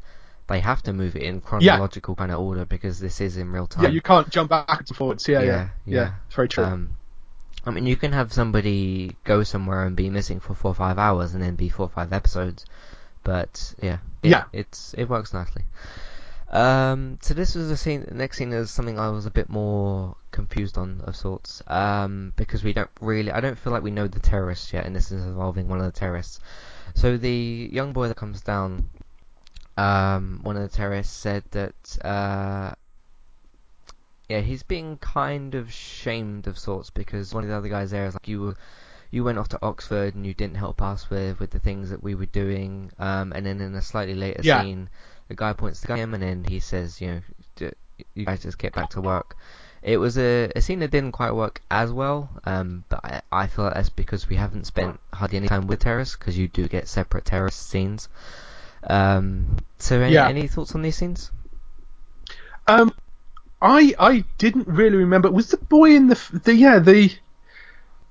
they 0.48 0.60
have 0.60 0.82
to 0.82 0.92
move 0.92 1.14
it 1.14 1.22
in 1.22 1.40
chronological 1.40 2.14
kind 2.16 2.32
of 2.32 2.40
order 2.40 2.64
because 2.64 2.98
this 2.98 3.20
is 3.20 3.36
in 3.36 3.52
real 3.52 3.66
time. 3.66 3.84
yeah, 3.84 3.90
you 3.90 4.00
can't 4.00 4.28
jump 4.30 4.50
back 4.50 4.66
and 4.88 4.96
forwards. 4.96 5.28
Yeah, 5.28 5.40
yeah, 5.40 5.46
Yeah, 5.46 5.68
yeah, 5.86 5.98
yeah. 6.00 6.12
it's 6.26 6.34
very 6.34 6.48
true. 6.48 6.64
Um, 6.64 6.90
I 7.64 7.70
mean, 7.70 7.86
you 7.86 7.94
can 7.96 8.12
have 8.12 8.32
somebody 8.32 9.14
go 9.22 9.44
somewhere 9.44 9.84
and 9.84 9.94
be 9.94 10.10
missing 10.10 10.40
for 10.40 10.54
four 10.54 10.72
or 10.72 10.74
five 10.74 10.98
hours 10.98 11.34
and 11.34 11.42
then 11.42 11.54
be 11.54 11.68
four 11.68 11.86
or 11.86 11.90
five 11.90 12.12
episodes, 12.12 12.64
but 13.22 13.74
yeah, 13.80 13.98
it, 14.22 14.30
Yeah. 14.30 14.44
it's 14.52 14.94
it 14.98 15.04
works 15.08 15.32
nicely. 15.32 15.64
Um, 16.52 17.18
so 17.22 17.32
this 17.32 17.54
was 17.54 17.68
the 17.68 17.76
scene. 17.76 18.04
The 18.06 18.14
next 18.14 18.36
scene 18.36 18.52
is 18.52 18.70
something 18.70 18.98
I 18.98 19.08
was 19.08 19.24
a 19.24 19.30
bit 19.30 19.48
more 19.48 20.16
confused 20.32 20.76
on 20.76 21.00
of 21.04 21.16
sorts, 21.16 21.62
um, 21.66 22.32
because 22.36 22.62
we 22.62 22.72
don't 22.74 22.90
really, 23.00 23.30
I 23.32 23.40
don't 23.40 23.58
feel 23.58 23.72
like 23.72 23.82
we 23.82 23.90
know 23.90 24.06
the 24.06 24.20
terrorists 24.20 24.72
yet, 24.72 24.84
and 24.84 24.94
this 24.94 25.10
is 25.10 25.24
involving 25.24 25.68
one 25.68 25.78
of 25.78 25.86
the 25.86 25.98
terrorists. 25.98 26.40
So 26.94 27.16
the 27.16 27.70
young 27.72 27.94
boy 27.94 28.08
that 28.08 28.16
comes 28.16 28.42
down, 28.42 28.90
um, 29.78 30.40
one 30.42 30.56
of 30.56 30.62
the 30.62 30.76
terrorists 30.76 31.16
said 31.16 31.44
that, 31.52 31.98
uh, 32.04 32.74
yeah, 34.28 34.40
he's 34.40 34.62
being 34.62 34.98
kind 34.98 35.54
of 35.54 35.72
shamed 35.72 36.46
of 36.46 36.58
sorts 36.58 36.90
because 36.90 37.32
one 37.32 37.44
of 37.44 37.50
the 37.50 37.56
other 37.56 37.68
guys 37.68 37.90
there 37.90 38.06
is 38.06 38.14
like, 38.14 38.28
you 38.28 38.40
were, 38.42 38.56
you 39.10 39.24
went 39.24 39.38
off 39.38 39.48
to 39.48 39.58
Oxford 39.62 40.14
and 40.14 40.26
you 40.26 40.32
didn't 40.34 40.56
help 40.56 40.80
us 40.82 41.08
with, 41.10 41.40
with 41.40 41.50
the 41.50 41.58
things 41.58 41.90
that 41.90 42.02
we 42.02 42.14
were 42.14 42.26
doing. 42.26 42.90
Um, 42.98 43.32
and 43.32 43.44
then 43.44 43.60
in 43.60 43.74
a 43.74 43.82
slightly 43.82 44.14
later 44.14 44.40
Yeah. 44.42 44.62
scene, 44.62 44.88
the 45.32 45.36
guy 45.36 45.52
points 45.54 45.80
to 45.80 45.96
him 45.96 46.12
and 46.12 46.22
then 46.22 46.44
he 46.44 46.60
says, 46.60 47.00
you 47.00 47.22
know, 47.58 47.70
you 48.14 48.24
guys 48.26 48.42
just 48.42 48.58
get 48.58 48.74
back 48.74 48.90
to 48.90 49.00
work. 49.00 49.36
It 49.82 49.96
was 49.96 50.18
a, 50.18 50.50
a 50.54 50.60
scene 50.60 50.80
that 50.80 50.90
didn't 50.90 51.12
quite 51.12 51.34
work 51.34 51.60
as 51.70 51.90
well, 51.90 52.28
um, 52.44 52.84
but 52.88 53.00
I, 53.04 53.22
I 53.32 53.46
feel 53.46 53.64
like 53.64 53.74
that's 53.74 53.88
because 53.88 54.28
we 54.28 54.36
haven't 54.36 54.66
spent 54.66 55.00
hardly 55.12 55.38
any 55.38 55.48
time 55.48 55.66
with 55.66 55.80
terrorists 55.80 56.16
because 56.16 56.36
you 56.38 56.48
do 56.48 56.68
get 56.68 56.86
separate 56.86 57.24
terrorist 57.24 57.66
scenes. 57.68 58.08
Um, 58.84 59.56
so 59.78 60.00
any, 60.00 60.14
Yeah. 60.14 60.28
any 60.28 60.46
thoughts 60.48 60.74
on 60.74 60.82
these 60.82 60.96
scenes? 60.96 61.30
Um, 62.66 62.92
I 63.60 63.94
I 63.98 64.24
didn't 64.38 64.68
really 64.68 64.98
remember. 64.98 65.30
Was 65.30 65.48
the 65.50 65.56
boy 65.56 65.96
in 65.96 66.08
the 66.08 66.40
the 66.44 66.54
yeah 66.54 66.78
the 66.78 67.12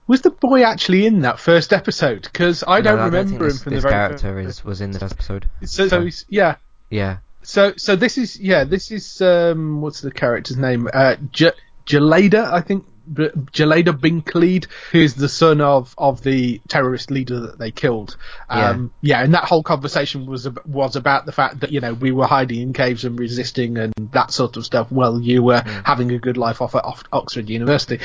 was 0.07 0.21
the 0.21 0.29
boy 0.31 0.63
actually 0.63 1.05
in 1.05 1.21
that 1.21 1.39
first 1.39 1.71
episode? 1.71 2.23
Because 2.23 2.63
I 2.67 2.81
don't 2.81 2.97
No, 2.97 3.05
remember 3.05 3.29
think 3.29 3.41
him 3.41 3.47
this, 3.47 3.63
from 3.63 3.73
this 3.73 3.83
the 3.83 3.89
very 3.89 3.93
character 3.93 4.39
is 4.39 4.65
was 4.65 4.81
in 4.81 4.91
the 4.91 4.99
first 4.99 5.13
episode. 5.13 5.47
So, 5.63 5.87
so 5.87 6.01
he's, 6.01 6.25
yeah. 6.27 6.55
Yeah, 6.91 7.17
So 7.41 7.73
so 7.77 7.95
this 7.95 8.17
is 8.19 8.39
yeah 8.39 8.63
this 8.65 8.91
is 8.91 9.21
um 9.21 9.81
what's 9.81 10.01
the 10.01 10.11
character's 10.11 10.57
name? 10.57 10.87
Uh, 10.93 11.15
J- 11.31 11.53
Jalada, 11.87 12.51
I 12.51 12.61
think. 12.61 12.85
B- 13.11 13.29
Jalada 13.51 13.99
bin 13.99 14.21
Khalid, 14.21 14.67
who's 14.91 15.15
the 15.15 15.27
son 15.27 15.59
of, 15.59 15.93
of 15.97 16.21
the 16.21 16.61
terrorist 16.69 17.09
leader 17.09 17.39
that 17.47 17.57
they 17.57 17.71
killed. 17.71 18.15
Um, 18.47 18.93
yeah. 19.01 19.21
and 19.23 19.33
that 19.33 19.45
whole 19.45 19.63
conversation 19.63 20.27
was 20.27 20.47
was 20.65 20.95
about 20.95 21.25
the 21.25 21.31
fact 21.31 21.61
that 21.61 21.71
you 21.71 21.81
know 21.81 21.93
we 21.95 22.11
were 22.11 22.27
hiding 22.27 22.61
in 22.61 22.73
caves 22.73 23.03
and 23.03 23.19
resisting 23.19 23.77
and 23.79 23.91
that 24.13 24.31
sort 24.31 24.55
of 24.55 24.65
stuff. 24.65 24.91
While 24.91 25.19
you 25.19 25.41
were 25.41 25.61
having 25.83 26.11
a 26.11 26.19
good 26.19 26.37
life 26.37 26.61
off 26.61 26.75
at 26.75 26.85
off 26.85 27.03
Oxford 27.11 27.49
University. 27.49 27.99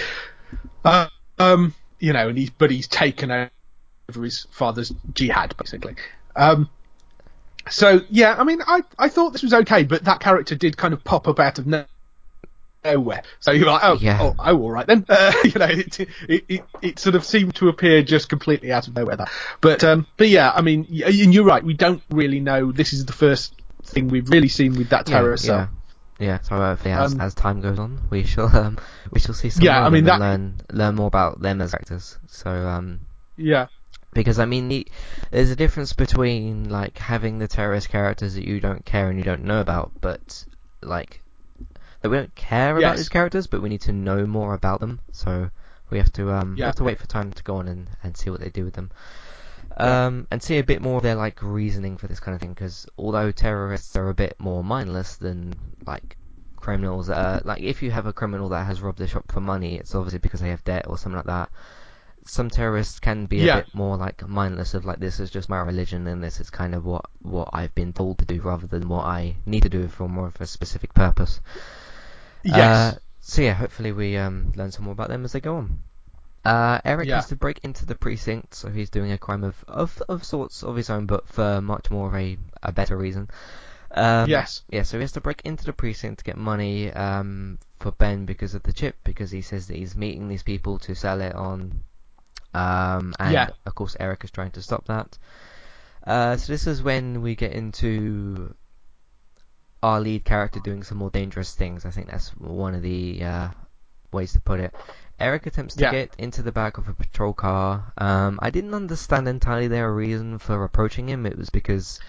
Uh, 0.85 1.09
um, 1.38 1.75
you 2.00 2.14
know, 2.14 2.28
and 2.28 2.38
he's 2.38 2.50
but 2.50 2.71
he's 2.71 2.88
taken 2.88 3.31
over 3.31 4.25
his 4.25 4.47
father's 4.50 4.93
jihad 5.12 5.55
basically. 5.59 5.95
Um, 6.35 6.71
so 7.71 8.01
yeah, 8.11 8.35
I 8.39 8.45
mean, 8.45 8.61
I 8.67 8.83
I 8.99 9.09
thought 9.09 9.31
this 9.33 9.43
was 9.43 9.53
okay, 9.55 9.83
but 9.85 10.05
that 10.05 10.21
character 10.21 10.55
did 10.55 10.77
kind 10.77 10.95
of 10.95 11.03
pop 11.05 11.29
up 11.29 11.39
out 11.41 11.59
of 11.59 11.67
no, 11.67 11.85
nowhere. 12.85 13.23
So 13.41 13.51
you're 13.53 13.67
like, 13.67 13.81
oh, 13.85 13.99
Yeah. 14.01 14.19
oh, 14.23 14.35
oh, 14.39 14.61
all 14.63 14.71
right 14.71 14.87
then. 14.87 15.05
Uh, 15.11 15.33
you 15.45 15.53
know, 15.59 15.67
it, 15.67 16.01
it 16.01 16.45
it 16.49 16.65
it 16.83 16.99
sort 16.99 17.15
of 17.15 17.25
seemed 17.25 17.55
to 17.57 17.69
appear 17.69 18.03
just 18.03 18.29
completely 18.29 18.73
out 18.73 18.87
of 18.89 18.95
nowhere. 18.95 19.17
That, 19.17 19.31
but 19.61 19.83
um, 19.85 20.07
but 20.17 20.29
yeah, 20.29 20.51
I 20.55 20.63
mean, 20.63 20.87
and 21.05 21.35
you're 21.35 21.45
right. 21.45 21.63
We 21.63 21.75
don't 21.75 22.03
really 22.11 22.41
know. 22.41 22.73
This 22.73 22.93
is 22.93 23.05
the 23.07 23.13
first 23.13 23.55
thing 23.85 24.09
we've 24.09 24.29
really 24.31 24.49
seen 24.49 24.75
with 24.77 24.89
that 24.91 25.09
yeah, 25.09 25.17
terror 25.19 25.37
cell. 25.37 25.69
yeah, 26.19 26.27
yeah. 26.27 26.41
So 26.43 26.57
hopefully, 26.57 26.93
as 26.93 27.15
Um, 27.15 27.21
as 27.21 27.35
time 27.35 27.61
goes 27.61 27.79
on, 27.79 28.01
we 28.11 28.25
shall 28.25 28.55
um 28.57 28.79
we 29.11 29.21
shall 29.21 29.35
see 29.35 29.51
some 29.51 29.65
Yeah, 29.65 29.85
I 29.85 29.91
mean, 29.91 30.05
that- 30.05 30.21
learn 30.21 30.55
learn 30.73 30.95
more 30.97 31.07
about 31.09 31.41
them 31.41 31.61
as 31.61 31.75
actors. 31.75 32.19
So 32.29 32.51
um 32.51 33.01
Yeah, 33.37 33.67
because 34.17 34.39
I 34.39 34.47
mean 34.47 34.69
the, 34.69 34.87
there's 35.31 35.51
a 35.51 35.57
difference 35.57 35.93
between 35.93 36.69
like 36.71 36.99
having 36.99 37.39
the 37.39 37.47
terrorist 37.47 37.89
characters 37.89 38.35
that 38.35 38.45
you 38.47 38.61
don't 38.61 38.85
care 38.85 39.09
and 39.09 39.19
you 39.19 39.25
don't 39.25 39.45
know 39.45 39.61
about, 39.61 39.93
but 40.01 40.45
like 40.83 41.21
that 42.01 42.09
we 42.09 42.17
don't 42.17 42.35
care 42.35 42.77
about 42.79 42.97
these 42.97 43.09
characters, 43.09 43.47
but 43.47 43.63
we 43.63 43.69
need 43.69 43.83
to 43.83 43.93
know 43.93 44.27
more 44.27 44.55
about 44.55 44.81
them. 44.81 45.01
So 45.13 45.51
we 45.91 45.99
have 45.99 46.13
to 46.15 46.33
um 46.33 46.57
Yeah. 46.59 46.67
have 46.67 46.77
to 46.77 46.85
wait 46.85 46.99
for 46.99 47.07
time 47.07 47.31
to 47.33 47.43
go 47.45 47.57
on 47.57 47.69
and, 47.69 47.89
and 48.03 48.17
see 48.17 48.31
what 48.31 48.41
they 48.41 48.49
do 48.49 48.65
with 48.65 48.75
them. 48.75 48.91
Um, 49.79 50.27
and 50.31 50.43
see 50.43 50.59
a 50.59 50.65
bit 50.65 50.81
more 50.81 50.97
of 50.97 51.03
their 51.03 51.15
like 51.17 51.43
reasoning 51.43 51.99
for 51.99 52.07
this 52.07 52.21
kind 52.21 52.35
of 52.35 52.41
thing, 52.41 52.55
because 52.55 52.87
although 52.97 53.31
terrorists 53.31 53.95
are 53.97 54.09
a 54.09 54.15
bit 54.15 54.35
more 54.39 54.65
mindless 54.65 55.17
than 55.17 55.53
like 55.87 56.17
criminals, 56.57 57.11
uh, 57.11 57.41
like 57.45 57.61
if 57.61 57.83
you 57.83 57.91
have 57.91 58.07
a 58.07 58.13
criminal 58.15 58.49
that 58.49 58.65
has 58.65 58.81
robbed 58.81 59.01
a 59.03 59.07
shop 59.07 59.31
for 59.31 59.41
money, 59.41 59.77
it's 59.77 59.95
obviously 59.95 60.19
because 60.21 60.41
they 60.41 60.49
have 60.49 60.65
debt 60.65 60.87
or 60.89 60.97
something 60.97 61.17
like 61.19 61.27
that 61.27 61.51
some 62.26 62.50
terrorists 62.50 62.99
can 63.00 63.26
be 63.26 63.42
a 63.42 63.45
Yeah. 63.47 63.56
bit 63.59 63.75
more 63.75 63.97
like 63.97 64.26
mindless 64.28 64.75
of 64.75 64.85
like 64.85 64.99
this 64.99 65.21
is 65.21 65.30
just 65.30 65.49
my 65.49 65.61
religion 65.61 66.06
and 66.06 66.23
this 66.23 66.40
is 66.40 66.50
kind 66.50 66.75
of 66.75 66.85
what 66.85 67.06
what 67.23 67.49
I've 67.52 67.75
been 67.75 67.92
told 67.92 68.18
to 68.18 68.25
do 68.25 68.40
rather 68.40 68.66
than 68.66 68.88
what 68.88 69.04
I 69.06 69.37
need 69.47 69.62
to 69.62 69.68
do 69.68 69.88
for 69.88 70.09
more 70.09 70.26
of 70.26 70.40
a 70.40 70.47
specific 70.47 70.92
purpose. 70.95 71.40
yes, 72.42 72.95
Uh, 72.95 72.99
so 73.21 73.42
yeah, 73.42 73.54
hopefully 73.54 73.92
we 73.92 74.16
um 74.16 74.52
learn 74.56 74.73
some 74.73 74.85
more 74.85 74.92
about 74.92 75.09
them 75.09 75.25
as 75.25 75.33
they 75.33 75.40
go 75.40 75.56
on. 75.56 75.78
Uh, 76.45 76.80
Eric 76.85 77.09
Yeah. 77.09 77.16
has 77.16 77.26
to 77.28 77.37
break 77.37 77.59
into 77.64 77.87
the 77.87 77.95
precinct, 77.97 78.54
so 78.54 78.71
he's 78.71 78.90
doing 78.90 79.11
a 79.12 79.18
crime 79.18 79.42
of, 79.42 79.64
of 79.66 80.00
of 80.09 80.23
sorts 80.25 80.62
of 80.62 80.76
his 80.76 80.90
own, 80.90 81.06
but 81.06 81.26
for 81.28 81.61
much 81.61 81.90
more 81.90 82.09
of 82.09 82.14
a, 82.14 82.38
a 82.62 82.71
better 82.73 82.97
reason. 82.97 83.28
Um, 83.90 84.28
yes, 84.30 84.62
yeah, 84.68 84.83
so 84.83 84.99
he 84.99 85.02
has 85.02 85.12
to 85.12 85.21
break 85.21 85.42
into 85.45 85.64
the 85.64 85.73
precinct 85.73 86.18
to 86.18 86.25
get 86.25 86.37
money 86.37 86.92
um, 86.92 87.59
for 87.80 87.90
Ben 87.92 88.26
because 88.26 88.54
of 88.54 88.62
the 88.62 88.73
chip, 88.73 88.97
because 89.04 89.30
he 89.30 89.42
says 89.42 89.66
that 89.68 89.76
he's 89.76 89.97
meeting 89.97 90.28
these 90.28 90.42
people 90.42 90.78
to 90.80 90.95
sell 90.95 91.21
it 91.21 91.35
on. 91.35 91.80
Um, 92.57 93.15
and 93.19 93.33
Yeah. 93.33 93.49
of 93.67 93.75
course, 93.75 93.97
Eric 94.01 94.25
is 94.25 94.31
trying 94.31 94.53
to 94.53 94.63
stop 94.63 94.87
that. 94.87 95.19
Uh, 96.07 96.37
so 96.37 96.53
this 96.53 96.67
is 96.67 96.83
when 96.83 97.21
we 97.23 97.35
get 97.35 97.53
into 97.53 98.55
our 99.83 100.01
lead 100.01 100.25
character 100.25 100.61
doing 100.65 100.83
some 100.83 100.99
more 100.99 101.11
dangerous 101.11 101.55
things. 101.55 101.85
I 101.85 101.91
think 101.91 102.11
that's 102.11 102.31
one 102.37 102.75
of 102.75 102.83
the 102.83 103.23
uh, 103.25 103.49
ways 104.13 104.33
to 104.33 104.41
put 104.41 104.61
it. 104.61 104.75
Eric 105.19 105.47
attempts 105.47 105.75
to 105.77 105.83
Yeah. 105.85 105.91
get 105.93 106.15
into 106.19 106.43
the 106.43 106.53
back 106.53 106.79
of 106.79 106.89
a 106.89 106.95
patrol 106.95 107.33
car. 107.33 107.93
Um, 107.99 108.39
I 108.43 108.51
didn't 108.51 108.75
understand 108.75 109.29
entirely 109.29 109.69
their 109.69 109.93
reason 109.93 110.39
for 110.39 110.63
approaching 110.65 111.09
him. 111.09 111.27
It 111.27 111.37
was 111.39 111.51
because 111.51 112.01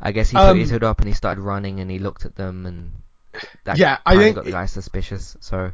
I 0.00 0.12
guess 0.12 0.30
he 0.30 0.36
put 0.36 0.50
Um, 0.50 0.58
his 0.58 0.70
hood 0.70 0.84
up 0.84 0.98
and 1.00 1.08
he 1.08 1.14
started 1.14 1.40
running 1.42 1.80
and 1.80 1.90
he 1.90 1.98
looked 1.98 2.24
at 2.24 2.34
them 2.36 2.66
and 2.66 2.92
that 3.64 3.78
Yeah, 3.78 3.98
I 4.06 4.16
think- 4.16 4.36
got 4.36 4.44
the 4.44 4.52
guy 4.52 4.66
suspicious. 4.66 5.36
So 5.40 5.72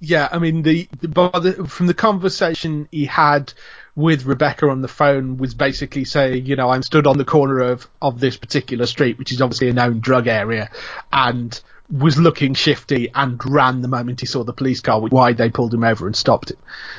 yeah. 0.00 0.28
I 0.30 0.38
mean, 0.38 0.62
the, 0.62 0.88
the, 1.00 1.66
from 1.68 1.86
the 1.86 1.94
conversation 1.94 2.88
he 2.90 3.04
had 3.06 3.52
with 3.94 4.24
Rebecca 4.24 4.68
on 4.68 4.80
the 4.82 4.88
phone 4.88 5.36
was 5.36 5.54
basically 5.54 6.04
saying, 6.04 6.46
you 6.46 6.56
know, 6.56 6.70
I'm 6.70 6.82
stood 6.82 7.06
on 7.06 7.18
the 7.18 7.24
corner 7.24 7.58
of 7.60 7.86
of 8.00 8.18
this 8.20 8.36
particular 8.36 8.86
street, 8.86 9.18
which 9.18 9.32
is 9.32 9.40
obviously 9.42 9.68
a 9.68 9.72
known 9.72 10.00
drug 10.00 10.26
area, 10.26 10.70
and 11.12 11.60
was 11.92 12.16
looking 12.16 12.54
shifty 12.54 13.10
and 13.12 13.40
ran 13.44 13.82
the 13.82 13.88
moment 13.88 14.20
he 14.20 14.26
saw 14.26 14.44
the 14.44 14.52
police 14.52 14.80
car, 14.80 15.00
why 15.00 15.32
they 15.32 15.50
pulled 15.50 15.74
him 15.74 15.82
over 15.82 16.06
and 16.06 16.14
stopped 16.14 16.52
him. 16.52 16.56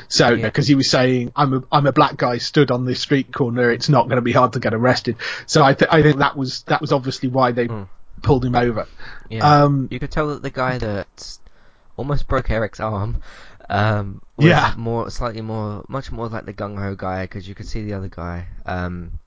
So, 0.10 0.32
Yeah. 0.34 0.48
because 0.48 0.68
he 0.68 0.76
was 0.76 0.90
saying, 0.90 1.32
I'm 1.34 1.54
a, 1.54 1.64
I'm 1.72 1.88
a 1.88 1.94
black 1.94 2.18
guy 2.18 2.40
stood 2.40 2.72
on 2.72 2.84
this 2.84 3.00
street 3.00 3.32
corner, 3.34 3.72
it's 3.72 3.88
not 3.88 4.08
going 4.10 4.18
to 4.18 4.22
be 4.22 4.34
hard 4.34 4.52
to 4.52 4.60
get 4.60 4.74
arrested. 4.74 5.16
So 5.46 5.64
I, 5.64 5.76
th- 5.76 5.90
I 5.94 6.02
think 6.02 6.18
that 6.18 6.36
was, 6.36 6.64
that 6.64 6.82
was 6.82 6.92
obviously 6.92 7.30
why 7.30 7.54
they 7.54 7.68
Hmm. 7.68 7.84
pulled 8.22 8.44
him 8.44 8.54
over. 8.54 8.86
yeah, 9.30 9.64
Um, 9.64 9.88
you 9.90 9.98
could 9.98 10.12
tell 10.12 10.28
that 10.28 10.42
the 10.42 10.50
guy 10.50 10.78
that 10.80 11.38
almost 11.98 12.28
broke 12.28 12.50
Eric's 12.50 12.80
arm 12.80 13.22
um, 13.70 14.22
was 14.38 14.48
Yeah. 14.48 14.74
more, 14.78 15.10
slightly 15.10 15.42
more, 15.42 15.84
much 15.88 16.12
more 16.12 16.28
like 16.28 16.46
the 16.46 16.54
gung 16.54 16.78
ho 16.78 16.96
guy 16.96 17.24
because 17.24 17.48
you 17.48 17.56
could 17.56 17.68
see 17.68 17.84
the 17.84 17.94
other 17.94 18.10
guy. 18.10 18.48
Um, 18.66 19.20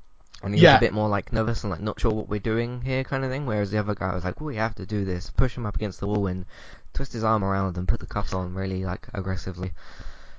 and 0.42 0.54
he 0.54 0.60
was 0.60 0.74
a 0.76 0.80
bit 0.80 0.92
more 0.92 1.08
like 1.08 1.32
nervous 1.32 1.64
and 1.64 1.70
like 1.70 1.80
not 1.80 1.98
sure 1.98 2.12
what 2.12 2.28
we're 2.28 2.38
doing 2.40 2.82
here 2.82 3.02
kind 3.04 3.24
of 3.24 3.30
thing. 3.30 3.46
Whereas 3.46 3.70
the 3.70 3.78
other 3.78 3.94
guy 3.94 4.14
was 4.14 4.24
like, 4.24 4.40
well, 4.40 4.48
we 4.48 4.56
have 4.56 4.74
to 4.74 4.84
do 4.84 5.04
this. 5.06 5.30
Push 5.30 5.56
him 5.56 5.64
up 5.64 5.76
against 5.76 6.00
the 6.00 6.06
wall 6.06 6.26
and 6.26 6.44
twist 6.92 7.14
his 7.14 7.24
arm 7.24 7.42
around 7.42 7.78
and 7.78 7.88
put 7.88 8.00
the 8.00 8.06
cuffs 8.06 8.34
on 8.34 8.52
really 8.54 8.84
like 8.84 9.06
aggressively. 9.14 9.72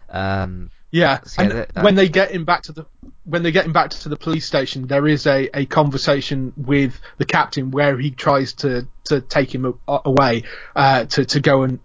Um, 0.09 0.69
Yeah, 0.91 1.19
So, 1.25 1.41
yeah, 1.41 1.49
and 1.49 1.57
that- 1.59 1.73
that- 1.73 1.83
when 1.83 1.95
they 1.95 2.07
get 2.07 2.31
him 2.31 2.45
back 2.45 2.61
to 2.63 2.71
the 2.71 2.85
when 3.25 3.41
they 3.43 3.51
get 3.51 3.65
him 3.65 3.73
back 3.73 3.89
to 3.89 4.07
the 4.07 4.15
police 4.15 4.45
station, 4.45 4.85
there 4.87 5.07
is 5.07 5.25
a, 5.25 5.49
a 5.53 5.65
conversation 5.65 6.53
with 6.55 7.01
the 7.17 7.25
captain 7.25 7.71
where 7.71 7.97
he 7.97 8.11
tries 8.11 8.53
to, 8.53 8.87
to 9.05 9.19
take 9.19 9.53
him 9.53 9.77
away 9.87 10.43
uh, 10.75 11.05
to 11.05 11.25
to 11.25 11.39
go 11.41 11.63
and 11.63 11.79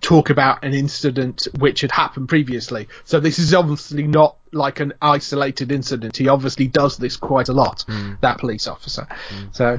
talk 0.00 0.30
about 0.30 0.64
an 0.64 0.74
incident 0.74 1.46
which 1.58 1.82
had 1.82 1.92
happened 1.92 2.28
previously. 2.28 2.88
So 3.04 3.20
this 3.20 3.38
is 3.38 3.54
obviously 3.54 4.06
not 4.06 4.36
like 4.52 4.80
an 4.80 4.94
isolated 5.00 5.70
incident. 5.70 6.16
He 6.16 6.28
obviously 6.28 6.66
does 6.66 6.96
this 6.96 7.16
quite 7.16 7.48
a 7.48 7.52
lot. 7.52 7.82
Hmm. 7.82 8.14
That 8.20 8.38
police 8.38 8.66
officer. 8.66 9.06
So 9.52 9.78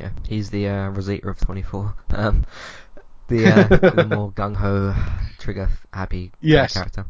Yeah, 0.00 0.10
he's 0.28 0.50
the 0.50 0.68
uh, 0.68 0.88
Rosita 0.90 1.28
of 1.28 1.38
24. 1.38 1.94
Um, 2.10 2.44
the, 3.28 3.46
uh, 3.46 3.68
the 3.92 4.06
more 4.06 4.32
gung 4.32 4.56
ho, 4.56 4.94
trigger 5.38 5.68
happy 5.92 6.32
Yes. 6.40 6.72
character. 6.74 7.04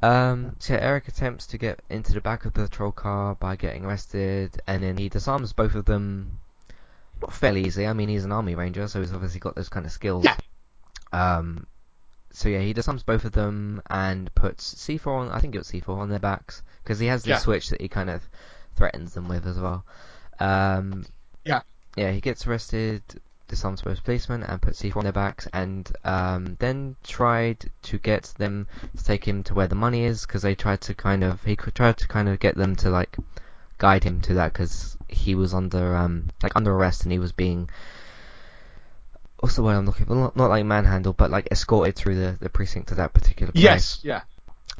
Um, 0.00 0.54
so 0.60 0.74
Eric 0.74 1.08
attempts 1.08 1.46
to 1.48 1.58
get 1.58 1.80
into 1.90 2.12
the 2.12 2.20
back 2.20 2.44
of 2.44 2.52
the 2.54 2.62
patrol 2.68 2.92
car 2.92 3.34
by 3.34 3.56
getting 3.56 3.84
arrested, 3.84 4.60
and 4.66 4.82
then 4.82 4.96
he 4.96 5.08
disarms 5.08 5.52
both 5.52 5.74
of 5.74 5.86
them. 5.86 6.38
Not 7.20 7.32
fairly 7.32 7.64
easily. 7.66 7.86
I 7.86 7.94
mean, 7.94 8.08
he's 8.08 8.24
an 8.24 8.30
army 8.30 8.54
ranger, 8.54 8.86
so 8.86 9.00
he's 9.00 9.12
obviously 9.12 9.40
got 9.40 9.56
those 9.56 9.68
kind 9.70 9.84
of 9.86 9.90
skills. 9.90 10.24
Yeah. 10.24 10.36
Um, 11.12 11.66
so 12.30 12.48
yeah, 12.48 12.60
he 12.60 12.72
disarms 12.72 13.02
both 13.02 13.24
of 13.24 13.32
them 13.32 13.82
and 13.90 14.32
puts 14.34 14.74
C4 14.74 15.06
on. 15.06 15.30
I 15.30 15.40
think 15.40 15.54
it 15.54 15.58
was 15.58 15.70
C4 15.70 15.98
on 15.98 16.08
their 16.10 16.18
backs 16.18 16.62
because 16.82 16.98
he 16.98 17.06
has 17.06 17.22
this 17.22 17.30
Yeah. 17.30 17.38
switch 17.38 17.70
that 17.70 17.80
he 17.80 17.88
kind 17.88 18.10
of 18.10 18.22
threatens 18.76 19.14
them 19.14 19.28
with 19.28 19.46
as 19.46 19.58
well. 19.58 19.84
Um, 20.38 21.04
Yeah. 21.44 21.62
yeah, 21.96 22.12
he 22.12 22.20
gets 22.20 22.46
arrested, 22.46 23.02
disarms 23.48 23.82
both 23.82 24.04
policemen, 24.04 24.42
and 24.42 24.60
puts 24.62 24.80
C4 24.80 24.98
on 24.98 25.04
their 25.04 25.12
backs, 25.12 25.48
and 25.52 25.90
um, 26.04 26.56
then 26.60 26.96
tried 27.02 27.70
to 27.82 27.98
get 27.98 28.24
them 28.38 28.66
to 28.96 29.04
take 29.04 29.26
him 29.26 29.42
to 29.44 29.54
where 29.54 29.66
the 29.66 29.74
money 29.74 30.04
is, 30.04 30.26
because 30.26 30.42
they 30.42 30.54
tried 30.54 30.82
to 30.82 30.94
kind 30.94 31.24
of 31.24 31.42
he 31.42 31.56
tried 31.56 31.96
to 31.96 32.08
kind 32.08 32.28
of 32.28 32.38
get 32.38 32.56
them 32.56 32.76
to 32.76 32.90
like 32.90 33.16
guide 33.78 34.04
him 34.04 34.20
to 34.20 34.34
that, 34.34 34.52
because 34.52 34.96
he 35.08 35.34
was 35.34 35.54
under 35.54 35.96
um 35.96 36.28
like 36.42 36.54
under 36.54 36.72
arrest 36.72 37.02
and 37.02 37.12
he 37.12 37.18
was 37.18 37.32
being 37.32 37.68
what's 39.40 39.56
the 39.56 39.62
word 39.62 39.74
I'm 39.76 39.86
looking 39.86 40.06
for? 40.06 40.14
Not, 40.14 40.36
not 40.36 40.50
like 40.50 40.64
manhandled, 40.64 41.16
but 41.16 41.30
like 41.30 41.48
escorted 41.50 41.96
through 41.96 42.16
the, 42.16 42.36
the 42.40 42.48
precinct 42.48 42.88
to 42.88 42.96
that 42.96 43.12
particular 43.12 43.52
place. 43.52 43.62
yes, 43.62 44.00
yeah, 44.02 44.22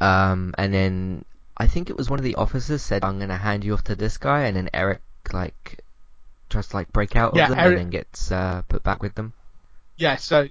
Um, 0.00 0.55
and 0.59 0.73
then 0.73 1.25
I 1.57 1.67
think 1.67 1.91
it 1.91 1.97
was 1.97 2.09
one 2.11 2.19
of 2.19 2.25
the 2.25 2.37
officers 2.37 2.83
said, 2.83 3.05
"I'm 3.05 3.19
gonna 3.19 3.37
hand 3.37 3.65
you 3.65 3.75
off 3.75 3.85
to 3.85 3.95
this 3.97 4.17
guy," 4.19 4.43
and 4.45 4.57
then 4.57 4.71
Eric 4.73 5.00
like 5.33 5.81
tries 6.50 6.69
to 6.69 6.77
like 6.77 6.93
break 6.93 7.17
out 7.17 7.35
Yeah, 7.35 7.45
of 7.45 7.50
them 7.50 7.59
Eric- 7.59 7.69
and 7.69 7.79
then 7.79 7.91
gets 7.91 8.31
uh, 8.33 8.62
put 8.69 8.83
back 8.83 9.03
with 9.03 9.15
them. 9.15 9.33
yeah. 9.97 10.17
So 10.17 10.49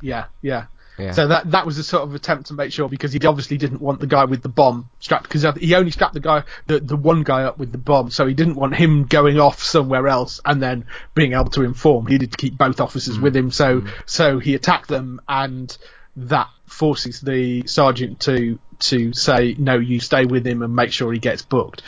yeah, 0.00 0.26
yeah. 0.42 0.66
Yeah. 0.98 1.12
So 1.12 1.28
that 1.28 1.50
that 1.52 1.64
was 1.64 1.78
a 1.78 1.84
sort 1.84 2.02
of 2.02 2.14
attempt 2.14 2.48
to 2.48 2.54
make 2.54 2.72
sure 2.72 2.88
because 2.88 3.12
he 3.12 3.24
obviously 3.26 3.56
didn't 3.56 3.80
want 3.80 4.00
the 4.00 4.06
guy 4.06 4.24
with 4.24 4.42
the 4.42 4.48
bomb 4.48 4.90
strapped 5.00 5.24
because 5.24 5.46
he 5.58 5.74
only 5.74 5.90
strapped 5.90 6.14
the 6.14 6.20
guy 6.20 6.42
the 6.66 6.80
the 6.80 6.96
one 6.96 7.22
guy 7.22 7.44
up 7.44 7.58
with 7.58 7.70
the 7.72 7.78
bomb, 7.78 8.10
so 8.10 8.26
he 8.26 8.34
didn't 8.34 8.56
want 8.56 8.74
him 8.74 9.04
going 9.04 9.38
off 9.38 9.62
somewhere 9.62 10.08
else 10.08 10.40
and 10.44 10.60
then 10.62 10.86
being 11.14 11.34
able 11.34 11.50
to 11.50 11.62
inform. 11.62 12.06
He 12.06 12.14
needed 12.14 12.32
to 12.32 12.36
keep 12.36 12.58
both 12.58 12.80
officers 12.80 13.18
mm. 13.18 13.22
with 13.22 13.36
him, 13.36 13.50
so 13.50 13.80
mm. 13.80 13.90
so 14.06 14.38
he 14.38 14.54
attacked 14.54 14.88
them 14.88 15.20
and 15.28 15.76
that 16.16 16.48
forces 16.66 17.20
the 17.20 17.66
sergeant 17.66 18.20
to 18.20 18.58
to 18.80 19.12
say 19.12 19.54
no, 19.58 19.78
you 19.78 20.00
stay 20.00 20.24
with 20.24 20.46
him 20.46 20.62
and 20.62 20.74
make 20.74 20.92
sure 20.92 21.12
he 21.12 21.18
gets 21.18 21.42
booked. 21.42 21.82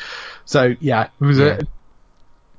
So 0.44 0.74
yeah, 0.80 1.08
it 1.20 1.24
was 1.24 1.38
Yeah. 1.38 1.46
a 1.46 1.60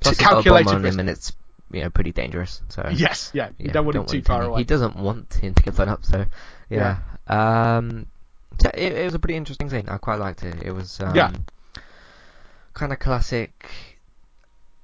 Plus, 0.00 0.18
he's 0.18 0.26
a 0.26 0.30
bomb 0.30 0.42
calculated 0.42 0.74
on 0.74 0.82
risk. 0.82 0.94
him, 0.94 1.00
and 1.00 1.10
it's 1.10 1.32
you 1.72 1.82
know 1.82 1.90
pretty 1.90 2.12
dangerous. 2.12 2.60
So 2.68 2.88
Yes, 2.92 3.30
yeah, 3.34 3.48
you 3.58 3.66
yeah, 3.66 3.72
don't 3.72 3.84
want 3.86 3.96
him 3.96 4.06
too 4.06 4.16
him 4.18 4.24
far 4.24 4.40
to- 4.42 4.46
away. 4.48 4.60
He 4.60 4.64
doesn't 4.64 4.96
want 4.96 5.34
him 5.34 5.54
to 5.58 5.62
get 5.62 5.74
blown 5.76 5.88
up, 5.88 6.04
so 6.04 6.24
yeah. 6.70 6.98
Um, 7.26 8.06
so 8.60 8.70
it, 8.74 8.92
it 8.92 9.04
was 9.04 9.14
a 9.14 9.18
pretty 9.18 9.36
interesting 9.36 9.70
scene. 9.70 9.88
I 9.88 9.96
quite 9.98 10.18
liked 10.18 10.42
it. 10.42 10.62
It 10.62 10.72
was 10.72 11.00
um, 11.00 11.14
Yeah. 11.16 11.32
kind 12.74 12.92
of 12.92 12.98
classic. 12.98 13.70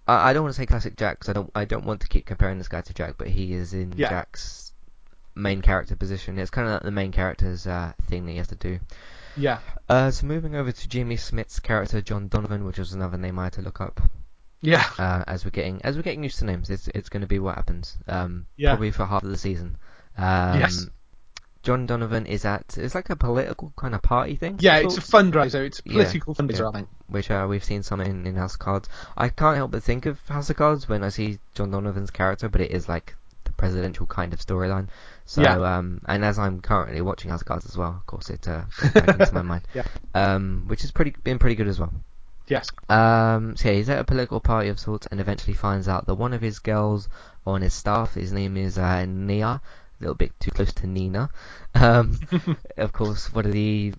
I, 0.06 0.30
I 0.30 0.32
don't 0.32 0.42
want 0.42 0.54
to 0.54 0.60
say 0.60 0.66
classic 0.66 0.96
Jack 0.96 1.20
'cause 1.20 1.28
I 1.28 1.32
don't. 1.32 1.50
I 1.54 1.64
don't 1.64 1.84
want 1.84 2.00
to 2.02 2.08
keep 2.08 2.26
comparing 2.26 2.58
this 2.58 2.68
guy 2.68 2.80
to 2.80 2.94
Jack, 2.94 3.14
but 3.18 3.28
he 3.28 3.52
is 3.52 3.74
in 3.74 3.92
Yeah. 3.96 4.08
Jack's 4.10 4.72
main 5.34 5.62
character 5.62 5.94
position. 5.96 6.38
It's 6.38 6.50
kind 6.50 6.66
of 6.66 6.74
like 6.74 6.82
the 6.82 6.90
main 6.90 7.12
character's 7.12 7.66
uh, 7.66 7.92
thing 8.08 8.26
that 8.26 8.32
he 8.32 8.38
has 8.38 8.48
to 8.48 8.56
do. 8.56 8.80
Yeah, 9.36 9.58
Uh, 9.88 10.10
so 10.10 10.26
moving 10.26 10.56
over 10.56 10.72
to 10.72 10.88
Jimmy 10.88 11.16
Smits' 11.16 11.62
character 11.62 12.00
John 12.00 12.26
Donovan, 12.26 12.64
which 12.64 12.78
was 12.78 12.92
another 12.92 13.16
name 13.16 13.38
I 13.38 13.44
had 13.44 13.52
to 13.52 13.62
look 13.62 13.80
up. 13.80 14.00
Yeah, 14.60 14.84
Uh, 14.98 15.24
as 15.26 15.44
we're 15.44 15.50
getting 15.50 15.80
as 15.84 15.96
we're 15.96 16.02
getting 16.02 16.22
used 16.22 16.38
to 16.40 16.44
names, 16.44 16.70
it's 16.70 16.88
it's 16.88 17.08
going 17.08 17.20
to 17.22 17.26
be 17.28 17.38
what 17.38 17.54
happens. 17.56 17.96
Um, 18.06 18.46
Yeah. 18.56 18.70
probably 18.70 18.90
for 18.90 19.06
half 19.06 19.22
of 19.22 19.30
the 19.30 19.38
season. 19.38 19.76
Um, 20.16 20.58
Yes. 20.60 20.86
John 21.62 21.86
Donovan 21.86 22.26
is 22.26 22.44
at 22.44 22.76
it's 22.78 22.94
like 22.94 23.10
a 23.10 23.16
political 23.16 23.72
kind 23.76 23.94
of 23.94 24.00
party 24.02 24.36
thing. 24.36 24.56
yeah. 24.60 24.78
It's 24.78 24.96
a 24.96 25.00
fundraiser. 25.00 25.66
It's 25.66 25.80
a 25.80 25.82
Yeah, 25.84 25.92
political 26.04 26.34
fundraiser, 26.34 26.60
yeah. 26.60 26.68
I 26.68 26.72
think. 26.72 26.88
which 27.08 27.30
uh, 27.30 27.46
we've 27.48 27.64
seen 27.64 27.82
some 27.82 28.00
in, 28.00 28.26
in 28.26 28.36
House 28.36 28.54
of 28.54 28.60
Cards. 28.60 28.88
I 29.16 29.28
can't 29.28 29.56
help 29.56 29.72
but 29.72 29.82
think 29.82 30.06
of 30.06 30.18
House 30.28 30.50
of 30.50 30.56
Cards 30.56 30.88
when 30.88 31.02
I 31.02 31.08
see 31.10 31.38
John 31.54 31.70
Donovan's 31.70 32.10
character, 32.10 32.48
but 32.48 32.60
it 32.60 32.70
is 32.70 32.88
like 32.88 33.16
the 33.44 33.52
presidential 33.52 34.06
kind 34.06 34.32
of 34.32 34.38
storyline. 34.40 34.88
So 35.26 35.42
Yeah. 35.42 35.56
um, 35.76 36.00
and 36.06 36.24
as 36.24 36.38
I'm 36.38 36.60
currently 36.60 37.00
watching 37.02 37.30
House 37.30 37.42
of 37.42 37.46
Cards 37.46 37.66
as 37.66 37.76
well, 37.76 37.90
of 37.90 38.06
course 38.06 38.30
it 38.30 38.46
uh, 38.48 38.62
comes 38.76 38.92
back 38.94 39.20
into 39.20 39.34
my 39.34 39.42
mind. 39.42 39.62
Yeah. 39.74 39.84
Um, 40.14 40.64
which 40.68 40.82
has 40.82 40.90
pretty 40.92 41.14
been 41.22 41.38
pretty 41.38 41.56
good 41.56 41.68
as 41.68 41.78
well. 41.78 41.92
Yes. 42.48 42.68
Um, 42.88 43.56
so 43.56 43.68
yeah, 43.68 43.74
he's 43.74 43.88
at 43.88 44.00
a 44.00 44.04
political 44.04 44.40
party 44.40 44.68
of 44.68 44.80
sorts 44.80 45.06
and 45.06 45.20
eventually 45.20 45.54
finds 45.54 45.86
out 45.88 46.06
that 46.06 46.14
one 46.14 46.32
of 46.32 46.40
his 46.40 46.58
girls 46.58 47.08
on 47.46 47.60
his 47.60 47.74
staff, 47.74 48.14
his 48.14 48.32
name 48.32 48.56
is 48.56 48.78
uh, 48.78 49.04
Nia, 49.04 49.46
a 49.46 49.62
little 50.00 50.14
bit 50.14 50.32
too 50.40 50.50
close 50.50 50.72
to 50.74 50.86
Nina. 50.86 51.30
Um, 51.74 52.18
of 52.76 52.92
course, 52.92 53.32
one 53.32 53.46
of 53.46 53.52
the 53.52 53.94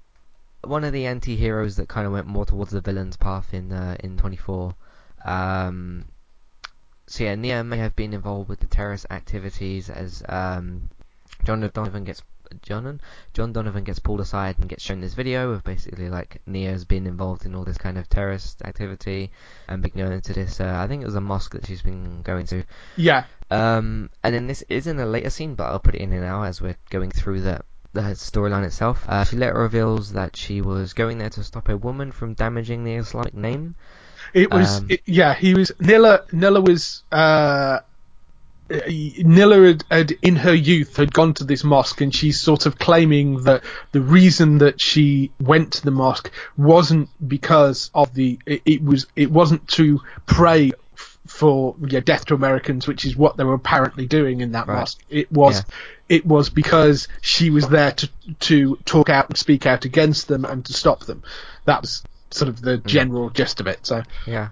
one 0.62 0.84
of 0.84 0.92
the 0.92 1.06
anti-heroes 1.06 1.78
that 1.78 1.88
kind 1.88 2.06
of 2.06 2.12
went 2.12 2.28
more 2.28 2.46
towards 2.46 2.72
the 2.72 2.82
villain's 2.82 3.18
path 3.18 3.54
in 3.54 3.72
uh, 3.72 3.96
in 4.00 4.18
24. 4.18 4.76
Um, 5.24 6.06
so 7.08 7.24
yeah, 7.24 7.36
Nia 7.36 7.64
may 7.64 7.78
have 7.78 7.96
been 7.96 8.14
involved 8.14 8.50
with 8.50 8.60
the 8.60 8.68
terrorist 8.68 9.06
activities 9.10 9.90
as 9.90 10.24
um, 10.28 10.90
John 11.44 11.68
Donovan 11.74 12.04
gets 12.04 12.22
John 12.62 13.02
John 13.34 13.54
Donovan 13.54 13.84
gets 13.84 14.00
pulled 14.00 14.22
aside 14.22 14.58
and 14.60 14.70
gets 14.70 14.84
shown 14.84 15.02
this 15.02 15.14
video 15.14 15.52
of 15.52 15.64
basically 15.64 16.10
like 16.10 16.42
Nia's 16.46 16.86
been 16.86 17.08
involved 17.08 17.46
in 17.46 17.56
all 17.56 17.64
this 17.64 17.78
kind 17.78 17.98
of 17.98 18.10
terrorist 18.10 18.62
activity 18.64 19.32
and 19.68 19.82
been 19.82 19.92
going 19.96 20.14
into 20.14 20.34
this. 20.34 20.60
Uh, 20.60 20.76
I 20.78 20.88
think 20.88 21.02
it 21.02 21.06
was 21.06 21.16
a 21.16 21.22
mosque 21.22 21.54
that 21.54 21.66
she's 21.66 21.82
been 21.82 22.22
going 22.22 22.46
to. 22.48 22.64
Yeah. 22.96 23.26
Um, 23.52 24.10
and 24.24 24.36
then 24.36 24.48
this 24.48 24.64
is 24.70 24.88
in 24.88 25.00
a 25.00 25.06
later 25.06 25.30
scene, 25.30 25.56
but 25.56 25.66
I'll 25.66 25.80
put 25.80 25.96
it 25.96 26.02
in 26.02 26.10
now 26.10 26.44
as 26.44 26.62
we're 26.62 26.78
going 26.90 27.12
through 27.12 27.42
the 27.42 27.62
the 27.94 28.02
storyline 28.02 28.66
itself. 28.66 29.04
Uh, 29.08 29.24
she 29.24 29.36
later 29.36 29.60
reveals 29.60 30.14
that 30.14 30.36
she 30.36 30.62
was 30.62 30.94
going 30.94 31.18
there 31.18 31.30
to 31.32 31.44
stop 31.44 31.70
a 31.70 31.78
woman 31.78 32.12
from 32.12 32.34
damaging 32.36 32.84
the 32.84 32.94
Islamic 32.94 33.34
name. 33.34 33.76
It 34.34 34.52
was, 34.54 34.80
Um, 34.80 34.88
it, 34.90 35.02
yeah, 35.06 35.34
he 35.34 35.56
was, 35.56 35.72
Nilaa, 35.80 36.30
Nilaa 36.30 36.64
was, 36.68 37.04
uh, 37.12 37.80
Nilaa 38.70 39.68
had, 39.68 39.84
had, 39.90 40.12
in 40.22 40.36
her 40.36 40.54
youth, 40.54 40.96
had 40.98 41.12
gone 41.14 41.34
to 41.36 41.44
this 41.44 41.64
mosque 41.64 42.02
and 42.02 42.14
she's 42.14 42.40
sort 42.40 42.66
of 42.66 42.78
claiming 42.78 43.44
that 43.44 43.64
the 43.92 44.02
reason 44.02 44.60
that 44.60 44.80
she 44.80 45.32
went 45.40 45.74
to 45.74 45.84
the 45.84 45.92
mosque 45.92 46.32
wasn't 46.56 47.10
because 47.28 47.90
of 47.94 48.14
the, 48.14 48.40
it, 48.46 48.62
it 48.66 48.84
was, 48.84 49.08
it 49.16 49.32
wasn't 49.32 49.68
to 49.70 50.02
pray 50.28 50.72
f- 50.94 51.18
for 51.28 51.76
yeah, 51.88 52.00
death 52.00 52.26
to 52.26 52.36
Americans, 52.36 52.88
which 52.88 53.06
is 53.06 53.16
what 53.18 53.38
they 53.38 53.44
were 53.44 53.56
apparently 53.56 54.06
doing 54.06 54.42
in 54.42 54.52
that 54.52 54.68
Right. 54.68 54.80
mosque. 54.80 55.00
It 55.10 55.32
was, 55.32 55.58
Yeah. 55.58 56.18
it 56.18 56.26
was 56.26 56.50
because 56.50 57.08
she 57.22 57.50
was 57.50 57.68
there 57.68 57.92
to, 57.92 58.10
to 58.42 58.76
talk 58.86 59.10
out 59.10 59.30
and 59.30 59.38
speak 59.38 59.66
out 59.66 59.86
against 59.86 60.28
them 60.28 60.46
and 60.46 60.64
to 60.66 60.74
stop 60.74 61.06
them. 61.06 61.24
That 61.66 61.82
was 61.82 62.04
sort 62.30 62.50
of 62.50 62.62
the 62.62 62.78
mm. 62.78 62.86
general 62.86 63.32
gist 63.32 63.60
of 63.60 63.68
it. 63.68 63.86
So, 63.86 64.04
Yeah. 64.28 64.50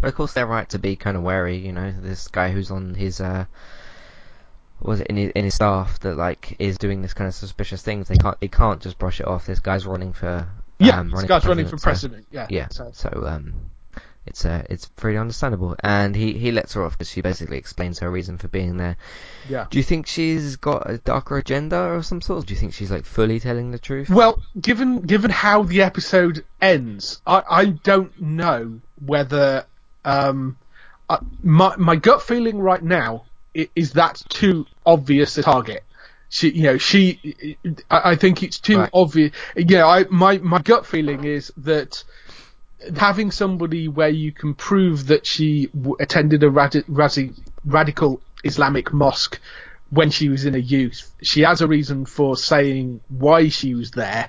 But 0.00 0.08
of 0.08 0.14
course 0.14 0.32
they're 0.32 0.46
right 0.46 0.68
to 0.70 0.78
be 0.78 0.96
kind 0.96 1.16
of 1.16 1.22
wary, 1.22 1.56
you 1.56 1.72
know, 1.72 1.92
this 2.00 2.28
guy 2.28 2.50
who's 2.50 2.70
on 2.70 2.94
his, 2.94 3.20
uh, 3.20 3.46
was 4.80 5.00
in 5.00 5.16
his, 5.16 5.30
in 5.34 5.44
his 5.44 5.54
staff 5.54 5.98
that 6.00 6.16
like 6.16 6.54
is 6.58 6.78
doing 6.78 7.02
this 7.02 7.14
kind 7.14 7.26
of 7.28 7.34
suspicious 7.34 7.82
things. 7.82 8.08
They 8.08 8.16
can't, 8.16 8.38
they 8.40 8.48
can't 8.48 8.80
just 8.80 8.98
brush 8.98 9.20
it 9.20 9.26
off. 9.26 9.46
This 9.46 9.58
guy's 9.58 9.86
running 9.86 10.12
for, 10.12 10.48
Yeah, 10.78 11.00
um, 11.00 11.10
this 11.10 11.24
guy's 11.24 11.42
for 11.42 11.48
running 11.48 11.66
for 11.66 11.76
president, 11.78 12.24
so- 12.24 12.28
Yeah. 12.30 12.46
Yeah. 12.48 12.68
So, 12.70 12.90
So 12.92 13.24
um, 13.26 13.54
it's 14.24 14.44
uh, 14.44 14.62
it's 14.68 14.86
pretty 14.86 15.16
understandable, 15.16 15.74
and 15.82 16.14
he 16.14 16.34
he 16.34 16.52
lets 16.52 16.74
her 16.74 16.84
off 16.84 16.92
because 16.98 17.10
she 17.10 17.22
basically 17.22 17.56
explains 17.56 17.98
her 18.00 18.10
reason 18.10 18.36
for 18.36 18.46
being 18.48 18.76
there. 18.76 18.98
yeah. 19.48 19.66
Do 19.70 19.78
you 19.78 19.82
think 19.82 20.06
she's 20.06 20.56
got 20.56 20.88
a 20.88 20.98
darker 20.98 21.38
agenda 21.38 21.80
or 21.94 22.02
some 22.02 22.20
sort? 22.20 22.44
Do 22.46 22.52
you 22.52 22.60
think 22.60 22.74
she's 22.74 22.90
like 22.90 23.06
fully 23.06 23.40
telling 23.40 23.70
the 23.70 23.78
truth? 23.78 24.10
Well, 24.10 24.42
given 24.60 25.00
given 25.00 25.30
how 25.30 25.62
the 25.62 25.80
episode 25.82 26.44
ends, 26.60 27.22
I, 27.26 27.42
I 27.48 27.64
don't 27.64 28.20
know 28.20 28.80
whether 29.04 29.64
um, 30.08 30.56
uh, 31.08 31.18
my 31.42 31.76
my 31.76 31.96
gut 31.96 32.22
feeling 32.22 32.58
right 32.58 32.82
now 32.82 33.24
is 33.54 33.92
that's 33.92 34.22
too 34.24 34.66
obvious 34.84 35.38
a 35.38 35.42
target. 35.42 35.84
She, 36.30 36.50
you 36.50 36.62
know, 36.64 36.78
she. 36.78 37.56
I 37.90 38.12
I 38.12 38.16
think 38.16 38.42
it's 38.42 38.58
too 38.60 38.78
Right. 38.78 38.90
obvious. 38.92 39.32
Yeah, 39.56 39.86
I 39.86 40.04
my 40.10 40.38
my 40.38 40.60
gut 40.60 40.86
feeling 40.86 41.24
is 41.24 41.52
that 41.58 42.04
having 42.96 43.30
somebody 43.30 43.88
where 43.88 44.08
you 44.08 44.32
can 44.32 44.54
prove 44.54 45.08
that 45.08 45.26
she 45.26 45.66
w- 45.66 45.96
attended 45.98 46.42
a 46.44 46.50
radi- 46.50 47.34
radical 47.64 48.20
Islamic 48.44 48.92
mosque 48.92 49.40
when 49.90 50.10
she 50.10 50.28
was 50.28 50.44
in 50.44 50.52
her 50.52 50.58
youth, 50.60 51.10
she 51.22 51.40
has 51.42 51.60
a 51.62 51.66
reason 51.66 52.04
for 52.04 52.36
saying 52.36 53.00
why 53.08 53.48
she 53.48 53.74
was 53.74 53.90
there, 53.92 54.28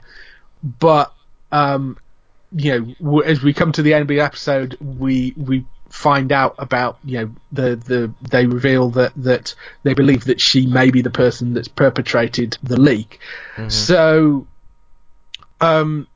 but 0.64 1.14
um, 1.52 1.98
you 2.52 2.96
know, 3.00 3.20
as 3.22 3.42
we 3.44 3.54
come 3.54 3.72
to 3.74 3.82
the 3.82 3.94
end 3.94 4.02
of 4.04 4.08
the 4.08 4.22
episode, 4.22 4.78
we 4.80 5.34
we 5.38 5.66
find 5.90 6.32
out 6.32 6.56
about 6.60 6.98
you 7.04 7.18
know 7.20 7.32
the 7.52 7.76
the 7.76 8.14
they 8.30 8.46
reveal 8.46 8.90
that 8.92 9.12
that 9.18 9.56
they 9.84 9.94
believe 9.94 10.26
that 10.26 10.40
she 10.40 10.66
may 10.68 10.92
be 10.92 11.02
the 11.02 11.10
person 11.10 11.54
that's 11.54 11.68
perpetrated 11.68 12.58
the 12.64 12.80
leak. 12.80 13.20
So 13.68 14.48
um, 15.62 16.08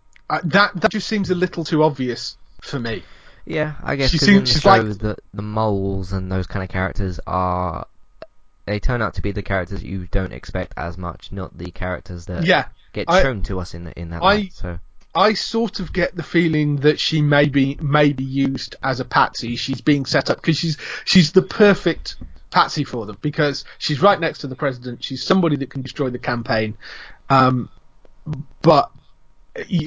that 0.43 0.72
that 0.80 0.91
just 0.91 1.08
seems 1.08 1.30
a 1.30 1.36
little 1.36 1.63
too 1.63 1.84
obvious 1.84 2.38
for 2.62 2.80
me. 2.80 3.04
Yeah, 3.46 3.74
I 3.84 3.98
guess 3.98 4.10
She 4.10 4.17
seems- 4.19 4.50
she's 4.52 4.62
show, 4.62 4.69
like- 4.69 4.98
the 5.00 5.17
the 5.34 5.41
moles 5.41 6.13
and 6.13 6.32
those 6.32 6.48
kind 6.48 6.63
of 6.63 6.69
characters 6.69 7.19
are 7.28 7.86
they 8.65 8.80
turn 8.80 9.02
out 9.02 9.15
to 9.15 9.22
be 9.22 9.34
the 9.34 9.43
characters 9.43 9.84
you 9.84 10.08
don't 10.10 10.32
expect 10.32 10.74
as 10.78 10.98
much, 10.98 11.34
not 11.34 11.58
the 11.58 11.69
characters 11.72 12.26
that 12.28 12.46
Yeah, 12.46 12.65
get 12.93 13.10
I- 13.10 13.22
shown 13.22 13.43
to 13.43 13.60
us 13.60 13.74
in 13.74 13.84
the, 13.84 14.00
in 14.00 14.12
that 14.12 14.24
I- 14.24 14.36
light. 14.36 14.54
So 14.54 14.80
I 15.15 15.34
sort 15.34 15.80
of 15.80 15.93
get 15.93 16.15
the 16.15 16.23
feeling 16.23 16.78
that 16.78 16.99
she 16.99 17.21
may 17.21 17.47
be 17.47 17.76
may 17.82 18.13
be 18.13 18.23
used 18.23 18.76
as 18.82 18.99
a 18.99 19.06
patsy. 19.06 19.56
She's 19.56 19.82
being 19.82 20.06
set 20.06 20.30
up 20.30 20.38
because 20.38 20.58
she's 20.58 20.78
she's 21.06 21.32
the 21.34 21.41
perfect 21.43 22.15
patsy 22.49 22.84
for 22.84 23.06
them 23.06 23.17
because 23.21 23.65
she's 23.78 24.02
right 24.02 24.19
next 24.19 24.39
to 24.39 24.47
the 24.47 24.56
president. 24.56 25.04
She's 25.04 25.23
somebody 25.23 25.56
that 25.58 25.69
can 25.69 25.82
destroy 25.84 26.10
the 26.10 26.19
campaign, 26.19 26.78
um, 27.30 27.69
but 28.62 28.91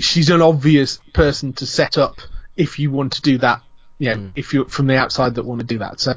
she's 0.01 0.31
an 0.31 0.43
obvious 0.43 1.01
person 1.13 1.53
to 1.55 1.67
set 1.67 1.99
up 1.99 2.21
if 2.57 2.79
you 2.79 2.91
want 2.91 3.15
to 3.15 3.23
do 3.23 3.39
that. 3.39 3.63
You 3.99 4.11
know, 4.11 4.17
Mm. 4.17 4.33
if 4.37 4.53
you're 4.53 4.69
from 4.69 4.87
the 4.89 4.97
outside 4.97 5.37
that 5.37 5.45
want 5.45 5.61
to 5.61 5.67
do 5.67 5.79
that. 5.79 6.01
So 6.01 6.15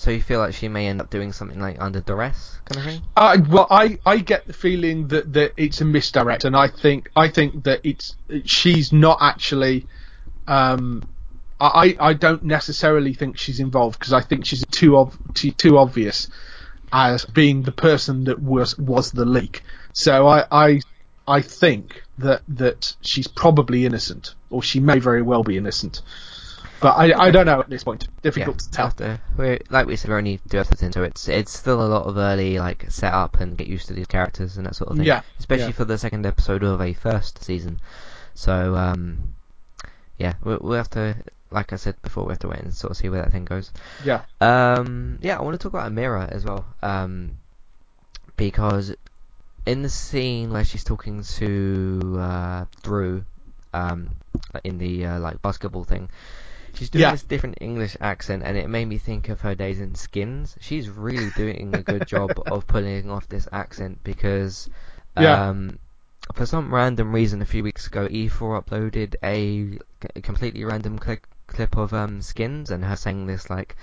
so 0.00 0.10
you 0.10 0.22
feel 0.22 0.38
like 0.38 0.54
she 0.54 0.66
may 0.66 0.86
end 0.86 0.98
up 1.02 1.10
doing 1.10 1.30
something 1.30 1.60
like 1.60 1.78
under 1.78 2.00
duress 2.00 2.58
kind 2.64 2.78
of 2.78 2.90
thing. 2.90 3.02
I 3.18 3.36
well, 3.36 3.66
I, 3.70 3.98
I 4.06 4.16
get 4.16 4.46
the 4.46 4.54
feeling 4.54 5.08
that, 5.08 5.30
that 5.34 5.52
it's 5.58 5.82
a 5.82 5.84
misdirect, 5.84 6.46
and 6.46 6.56
I 6.56 6.68
think 6.68 7.10
I 7.14 7.28
think 7.28 7.64
that 7.64 7.80
it's 7.84 8.16
she's 8.46 8.94
not 8.94 9.18
actually. 9.20 9.86
Um, 10.48 11.02
I 11.60 11.94
I 12.00 12.14
don't 12.14 12.44
necessarily 12.44 13.12
think 13.12 13.36
she's 13.36 13.60
involved 13.60 13.98
because 13.98 14.14
I 14.14 14.22
think 14.22 14.46
she's 14.46 14.64
too 14.70 14.96
ob- 14.96 15.34
too, 15.34 15.50
too 15.50 15.76
obvious 15.76 16.28
as 16.90 17.26
being 17.26 17.62
the 17.62 17.72
person 17.72 18.24
that 18.24 18.40
was 18.40 18.78
was 18.78 19.12
the 19.12 19.26
leak. 19.26 19.62
So 19.92 20.26
I 20.26 20.46
I 20.50 20.80
I 21.28 21.42
think 21.42 22.02
that 22.16 22.40
that 22.48 22.96
she's 23.02 23.28
probably 23.28 23.84
innocent, 23.84 24.34
or 24.48 24.62
she 24.62 24.80
may 24.80 24.98
very 24.98 25.20
well 25.20 25.42
be 25.42 25.58
innocent. 25.58 26.00
But 26.80 26.96
I, 26.96 27.26
I 27.26 27.30
don't 27.30 27.46
know 27.46 27.60
at 27.60 27.68
this 27.68 27.84
point. 27.84 28.08
Difficult 28.22 28.60
to 28.60 28.70
tell. 28.70 28.86
After 28.86 29.20
we're 29.36 29.58
like 29.68 29.86
we 29.86 29.96
said, 29.96 30.10
we're 30.10 30.18
only 30.18 30.40
two 30.48 30.58
episodes 30.58 30.82
in, 30.82 30.92
so 30.92 31.02
it's 31.02 31.28
it's 31.28 31.56
still 31.56 31.82
a 31.82 31.88
lot 31.88 32.06
of 32.06 32.16
early 32.16 32.58
like 32.58 32.90
set 32.90 33.12
up 33.12 33.40
and 33.40 33.56
get 33.56 33.66
used 33.66 33.88
to 33.88 33.94
these 33.94 34.06
characters 34.06 34.56
and 34.56 34.66
that 34.66 34.74
sort 34.74 34.90
of 34.90 34.96
thing. 34.96 35.06
Yeah, 35.06 35.22
Especially 35.38 35.66
yeah. 35.66 35.72
for 35.72 35.84
the 35.84 35.98
second 35.98 36.24
episode 36.26 36.62
of 36.62 36.80
a 36.80 36.92
first 36.94 37.44
season. 37.44 37.80
So 38.34 38.74
um, 38.76 39.34
yeah, 40.20 40.34
we'll, 40.44 40.58
we'll 40.60 40.76
have 40.76 40.90
to, 40.90 41.16
like 41.50 41.72
I 41.72 41.76
said 41.76 42.00
before, 42.02 42.24
we 42.24 42.32
have 42.32 42.40
to 42.40 42.48
wait 42.48 42.60
and 42.60 42.74
sort 42.74 42.90
of 42.90 42.96
see 42.98 43.08
where 43.08 43.22
that 43.22 43.32
thing 43.32 43.46
goes. 43.46 43.72
Yeah. 44.04 44.22
Um, 44.40 45.18
yeah, 45.22 45.38
I 45.38 45.42
want 45.42 45.58
to 45.58 45.62
talk 45.62 45.72
about 45.72 45.90
Amira 45.90 46.30
as 46.30 46.44
well. 46.44 46.66
Um, 46.82 47.38
because 48.36 48.94
in 49.66 49.82
the 49.82 49.88
scene 49.88 50.52
where 50.52 50.64
she's 50.64 50.84
talking 50.84 51.22
to 51.22 52.16
uh, 52.18 52.64
Drew, 52.82 53.24
um, 53.72 54.10
in 54.62 54.78
the 54.78 55.06
uh, 55.06 55.18
like 55.20 55.40
basketball 55.42 55.84
thing, 55.84 56.10
she's 56.76 56.90
doing 56.90 57.02
Yeah. 57.02 57.12
this 57.12 57.22
different 57.22 57.58
English 57.60 57.96
accent, 58.00 58.42
and 58.44 58.56
it 58.56 58.68
made 58.68 58.86
me 58.86 58.98
think 58.98 59.28
of 59.28 59.40
her 59.42 59.54
days 59.54 59.80
in 59.80 59.94
Skins. 59.94 60.56
She's 60.60 60.88
really 60.88 61.30
doing 61.36 61.74
a 61.74 61.82
good 61.82 62.06
job 62.14 62.32
of 62.46 62.66
pulling 62.66 63.10
off 63.10 63.28
this 63.28 63.48
accent 63.52 63.98
because, 64.04 64.68
Yeah. 65.18 65.48
um, 65.48 65.78
for 66.34 66.46
some 66.46 66.72
random 66.72 67.12
reason, 67.12 67.42
a 67.42 67.46
few 67.46 67.62
weeks 67.62 67.86
ago, 67.86 68.06
E4 68.08 68.62
uploaded 68.64 69.16
a 69.22 69.78
completely 70.20 70.64
random 70.64 70.98
clip 70.98 71.26
clip 71.46 71.76
of 71.76 71.92
um 71.92 72.22
Skins 72.22 72.70
and 72.70 72.84
her 72.84 72.94
saying 72.94 73.26
this 73.26 73.50
like 73.50 73.74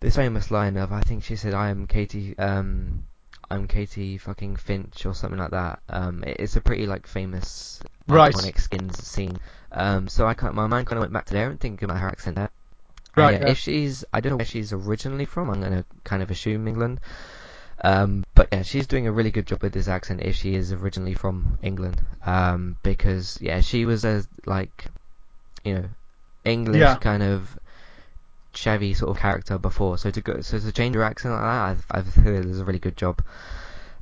this 0.00 0.16
famous 0.16 0.50
line 0.50 0.76
of 0.76 0.90
I 0.92 1.00
think 1.02 1.22
she 1.22 1.36
said 1.36 1.54
I 1.54 1.68
am 1.70 1.86
Katie 1.86 2.36
um 2.36 3.04
I'm 3.48 3.68
Katie 3.68 4.18
fucking 4.18 4.56
Fitch 4.56 5.06
or 5.06 5.14
something 5.14 5.38
like 5.38 5.50
that. 5.52 5.78
Um, 5.88 6.24
it- 6.24 6.38
it's 6.40 6.56
a 6.56 6.60
pretty 6.60 6.86
like 6.86 7.06
famous 7.06 7.78
Right. 8.08 8.34
iconic 8.34 8.58
skins 8.60 8.98
scene. 9.06 9.38
Um, 9.72 10.08
so 10.08 10.26
I 10.26 10.34
my 10.52 10.66
mind 10.66 10.86
kind 10.86 10.98
of 10.98 11.00
went 11.00 11.12
back 11.12 11.26
to 11.26 11.32
there 11.34 11.50
and 11.50 11.58
thinking 11.58 11.84
about 11.88 12.00
her 12.00 12.08
accent 12.08 12.36
there. 12.36 12.50
Right, 13.16 13.34
yeah, 13.34 13.46
yeah. 13.46 13.50
If 13.50 13.58
she's, 13.58 14.04
I 14.12 14.20
don't 14.20 14.30
know 14.30 14.36
where 14.36 14.46
she's 14.46 14.72
originally 14.72 15.24
from. 15.24 15.50
I'm 15.50 15.60
gonna 15.60 15.84
kind 16.04 16.22
of 16.22 16.30
assume 16.30 16.68
England. 16.68 17.00
Um, 17.84 18.24
but 18.34 18.48
yeah, 18.52 18.62
she's 18.62 18.86
doing 18.86 19.06
a 19.06 19.12
really 19.12 19.30
good 19.30 19.46
job 19.46 19.62
with 19.62 19.72
this 19.72 19.88
accent 19.88 20.22
if 20.22 20.36
she 20.36 20.54
is 20.54 20.72
originally 20.72 21.14
from 21.14 21.58
England. 21.62 22.00
Um, 22.24 22.76
because 22.82 23.38
yeah, 23.40 23.60
she 23.60 23.84
was 23.84 24.04
a 24.04 24.22
like, 24.46 24.86
you 25.64 25.74
know, 25.74 25.88
English 26.44 26.80
Yeah. 26.80 26.96
kind 26.96 27.22
of 27.22 27.58
Chevy 28.54 28.94
sort 28.94 29.10
of 29.10 29.20
character 29.20 29.58
before. 29.58 29.98
So 29.98 30.10
to 30.10 30.20
go, 30.20 30.40
so 30.42 30.58
to 30.58 30.72
change 30.72 30.94
her 30.94 31.02
accent 31.02 31.34
like 31.34 31.42
that, 31.42 31.62
I've, 31.62 31.86
I've 31.90 32.14
heard 32.14 32.44
is 32.46 32.60
a 32.60 32.64
really 32.64 32.78
good 32.78 32.96
job. 32.96 33.22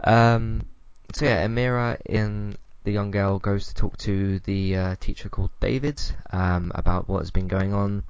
Um, 0.04 0.66
so 1.14 1.24
yeah, 1.24 1.46
Amira 1.46 1.98
in 2.04 2.56
the 2.84 2.92
young 2.92 3.10
girl 3.10 3.38
goes 3.38 3.68
to 3.68 3.74
talk 3.74 3.96
to 3.98 4.38
the 4.40 4.76
uh, 4.76 4.96
teacher 5.00 5.28
called 5.28 5.50
David 5.60 6.00
um, 6.30 6.72
about 6.74 7.08
what 7.08 7.20
has 7.20 7.30
been 7.30 7.48
going 7.48 7.74
on. 7.74 8.04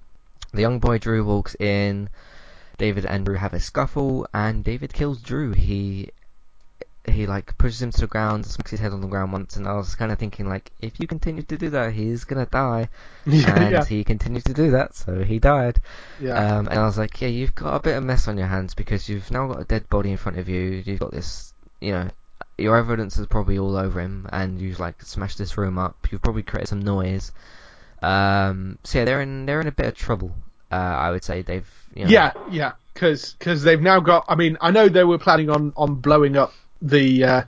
The 0.53 0.61
young 0.61 0.79
boy 0.79 0.99
Drew 0.99 1.25
walks 1.25 1.55
in. 1.57 2.09
David 2.79 3.05
and 3.05 3.27
Drew 3.27 3.37
have 3.37 3.53
a 3.53 3.61
scuffle, 3.61 4.27
and 4.33 4.65
David 4.65 4.93
kills 4.93 5.21
Drew. 5.21 5.53
He 5.53 6.11
he 7.07 7.27
like 7.27 7.57
pushes 7.59 7.83
him 7.83 7.91
to 7.91 8.01
the 8.03 8.07
ground, 8.07 8.47
smacks 8.47 8.71
his 8.71 8.81
head 8.81 8.93
on 8.93 9.01
the 9.01 9.07
ground 9.07 9.33
once, 9.33 9.57
and 9.57 9.67
I 9.67 9.75
was 9.75 9.95
kind 9.95 10.13
of 10.13 10.19
thinking 10.19 10.49
like, 10.49 10.71
if 10.81 11.01
you 11.01 11.07
continue 11.07 11.43
to 11.43 11.59
do 11.59 11.71
that, 11.71 11.93
he's 11.93 12.25
gonna 12.25 12.47
die. 12.47 12.89
yeah, 13.27 13.59
and 13.59 13.73
yeah, 13.73 13.85
he 13.85 14.05
continued 14.05 14.45
to 14.47 14.55
do 14.55 14.71
that, 14.73 14.95
so 14.95 15.23
he 15.23 15.39
died. 15.39 15.81
yeah. 16.21 16.35
Um, 16.35 16.69
and 16.69 16.79
I 16.79 16.85
was 16.85 16.99
like, 16.99 17.21
yeah, 17.21 17.29
you've 17.29 17.55
got 17.55 17.75
a 17.75 17.81
bit 17.81 17.97
of 17.97 18.05
mess 18.05 18.29
on 18.29 18.39
your 18.39 18.47
hands 18.47 18.75
because 18.75 19.09
you've 19.09 19.31
now 19.31 19.47
got 19.47 19.61
a 19.61 19.65
dead 19.65 19.89
body 19.89 20.11
in 20.11 20.17
front 20.17 20.39
of 20.39 20.49
you. 20.49 20.83
You've 20.85 21.01
got 21.01 21.11
this, 21.11 21.53
you 21.81 21.93
know, 21.93 22.09
your 22.61 22.77
evidence 22.77 23.19
is 23.19 23.27
probably 23.27 23.59
all 23.59 23.77
over 23.77 24.01
him, 24.01 24.29
and 24.33 24.61
you've 24.61 24.81
like 24.81 25.03
smashed 25.03 25.39
this 25.39 25.57
room 25.57 25.79
up. 25.79 26.09
You've 26.11 26.23
probably 26.23 26.43
created 26.43 26.69
some 26.69 26.81
noise. 26.81 27.33
Um, 28.03 28.79
so 28.85 28.99
yeah, 28.99 29.05
they're 29.05 29.21
in 29.21 29.47
they're 29.47 29.61
in 29.61 29.67
a 29.67 29.73
bit 29.73 29.87
of 29.87 29.95
trouble. 29.95 30.35
Uh, 30.71 30.75
I 30.77 31.11
would 31.11 31.25
say 31.25 31.43
they've, 31.43 31.69
you 31.95 32.05
know, 32.05 32.11
Yeah, 32.11 32.33
yeah, 32.51 32.73
because 32.95 33.35
cause 33.41 33.63
they've 33.63 33.81
now 33.81 34.01
got. 34.01 34.25
I 34.29 34.37
mean, 34.37 34.57
I 34.61 34.71
know 34.71 34.89
they 34.89 35.05
were 35.05 35.19
planning 35.19 35.51
on 35.51 35.73
on 35.77 35.97
blowing 35.97 36.37
up 36.37 36.53
the 36.81 37.25
uh, 37.25 37.43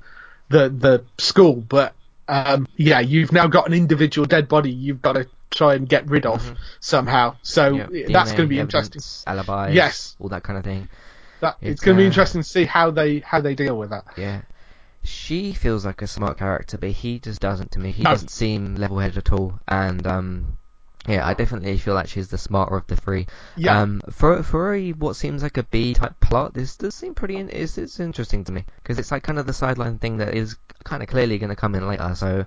the 0.48 0.68
the 0.68 1.04
school, 1.18 1.54
but 1.54 1.94
um, 2.28 2.66
yeah, 2.76 3.00
you've 3.00 3.32
now 3.32 3.46
got 3.46 3.66
an 3.66 3.74
individual 3.74 4.26
dead 4.26 4.48
body. 4.48 4.70
You've 4.70 5.02
got 5.02 5.12
to 5.12 5.28
try 5.50 5.74
and 5.74 5.88
get 5.88 6.08
rid 6.08 6.26
of 6.26 6.54
somehow. 6.80 7.36
So 7.42 7.74
Mm-hmm. 7.74 8.12
that's 8.12 8.32
going 8.32 8.44
to 8.44 8.48
be 8.48 8.58
evidence, 8.60 9.24
interesting. 9.24 9.32
Alibis, 9.32 9.74
Yes. 9.74 10.16
all 10.18 10.28
that 10.30 10.42
kind 10.42 10.58
of 10.58 10.64
thing. 10.64 10.88
That, 11.40 11.56
It's, 11.60 11.72
it's, 11.72 11.80
going 11.82 11.96
to 11.96 12.00
be 12.00 12.04
uh, 12.04 12.08
interesting 12.08 12.42
to 12.42 12.48
see 12.48 12.64
how 12.64 12.90
they 12.90 13.18
how 13.20 13.40
they 13.40 13.54
deal 13.54 13.76
with 13.76 13.90
that. 13.90 14.04
Yeah. 14.16 14.42
She 15.04 15.52
feels 15.52 15.84
like 15.84 16.02
a 16.02 16.06
smart 16.06 16.38
character, 16.38 16.78
but 16.78 16.90
he 16.90 17.18
just 17.18 17.40
doesn't 17.40 17.72
to 17.72 17.80
me. 17.80 17.90
He 17.90 18.04
No. 18.04 18.10
doesn't 18.10 18.30
seem 18.30 18.76
level-headed 18.76 19.18
at 19.18 19.32
all, 19.32 19.58
and 19.66 20.06
um, 20.06 20.56
yeah, 21.08 21.26
I 21.26 21.34
definitely 21.34 21.76
feel 21.78 21.94
like 21.94 22.08
she's 22.08 22.28
the 22.28 22.38
smarter 22.38 22.76
of 22.76 22.86
the 22.86 22.94
three. 22.96 23.26
Yeah, 23.56 23.80
Um, 23.82 24.00
for 24.10 24.42
for 24.44 24.74
a 24.74 24.92
what 24.92 25.16
seems 25.16 25.42
like 25.42 25.56
a 25.56 25.64
B 25.64 25.94
type 25.94 26.18
plot, 26.20 26.54
this 26.54 26.76
does 26.76 26.94
seem 26.94 27.14
pretty. 27.14 27.36
In, 27.36 27.50
it's, 27.50 27.76
it's 27.78 27.98
interesting 27.98 28.44
to 28.44 28.52
me 28.52 28.64
because 28.76 28.98
it's 28.98 29.10
like 29.10 29.24
kind 29.24 29.38
of 29.38 29.46
the 29.46 29.52
sideline 29.52 29.98
thing 29.98 30.18
that 30.18 30.34
is 30.34 30.56
kind 30.84 31.02
of 31.02 31.08
clearly 31.08 31.38
going 31.38 31.50
to 31.50 31.56
come 31.56 31.74
in 31.74 31.86
later. 31.88 32.14
So 32.14 32.46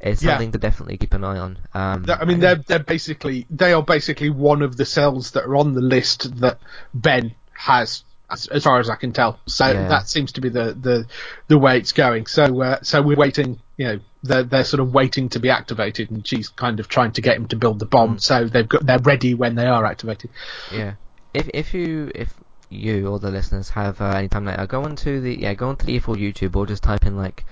it's 0.00 0.22
Yeah. 0.22 0.30
something 0.30 0.52
to 0.52 0.58
definitely 0.58 0.96
keep 0.96 1.12
an 1.12 1.24
eye 1.24 1.38
on. 1.38 1.58
Um, 1.74 2.06
I 2.08 2.24
mean, 2.24 2.40
they're 2.40 2.56
they're 2.56 2.78
basically 2.78 3.46
they 3.50 3.74
are 3.74 3.82
basically 3.82 4.30
one 4.30 4.62
of 4.62 4.76
the 4.78 4.86
cells 4.86 5.32
that 5.32 5.44
are 5.44 5.56
on 5.56 5.74
the 5.74 5.82
list 5.82 6.40
that 6.40 6.58
Ben 6.94 7.34
has, 7.52 8.04
as, 8.32 8.46
as 8.48 8.64
far 8.64 8.80
as 8.80 8.88
I 8.90 8.96
can 8.96 9.12
tell. 9.12 9.38
So 9.46 9.66
Yeah. 9.66 9.88
that 9.88 10.08
seems 10.08 10.32
to 10.32 10.40
be 10.40 10.48
the, 10.48 10.72
the 10.74 11.06
the 11.48 11.58
way 11.58 11.78
it's 11.78 11.92
going. 11.92 12.26
So 12.26 12.62
uh, 12.62 12.78
so 12.82 13.02
we're 13.02 13.16
waiting. 13.16 13.60
You 13.76 13.86
know, 13.86 14.00
they're 14.22 14.42
they're 14.44 14.64
sort 14.64 14.80
of 14.80 14.92
waiting 14.94 15.28
to 15.30 15.40
be 15.40 15.50
activated, 15.50 16.10
and 16.10 16.26
she's 16.26 16.48
kind 16.48 16.80
of 16.80 16.88
trying 16.88 17.12
to 17.12 17.20
get 17.20 17.36
him 17.36 17.48
to 17.48 17.56
build 17.56 17.78
the 17.78 17.86
bomb. 17.86 18.18
So 18.18 18.46
they've 18.46 18.68
got 18.68 18.84
they're 18.86 18.98
ready 18.98 19.34
when 19.34 19.54
they 19.54 19.66
are 19.66 19.84
activated. 19.84 20.30
Yeah. 20.72 20.94
If 21.34 21.48
if 21.54 21.74
you 21.74 22.10
if 22.14 22.32
you 22.68 23.06
or 23.08 23.18
the 23.18 23.30
listeners 23.30 23.68
have 23.70 24.00
uh, 24.00 24.06
any 24.06 24.28
time 24.28 24.46
later, 24.46 24.66
go 24.66 24.82
onto 24.84 25.20
the 25.20 25.38
yeah 25.40 25.54
go 25.54 25.68
onto 25.68 25.84
the 25.86 25.98
E4 26.00 26.16
YouTube 26.16 26.56
or 26.56 26.66
just 26.66 26.82
type 26.82 27.04
in 27.06 27.16
like 27.16 27.44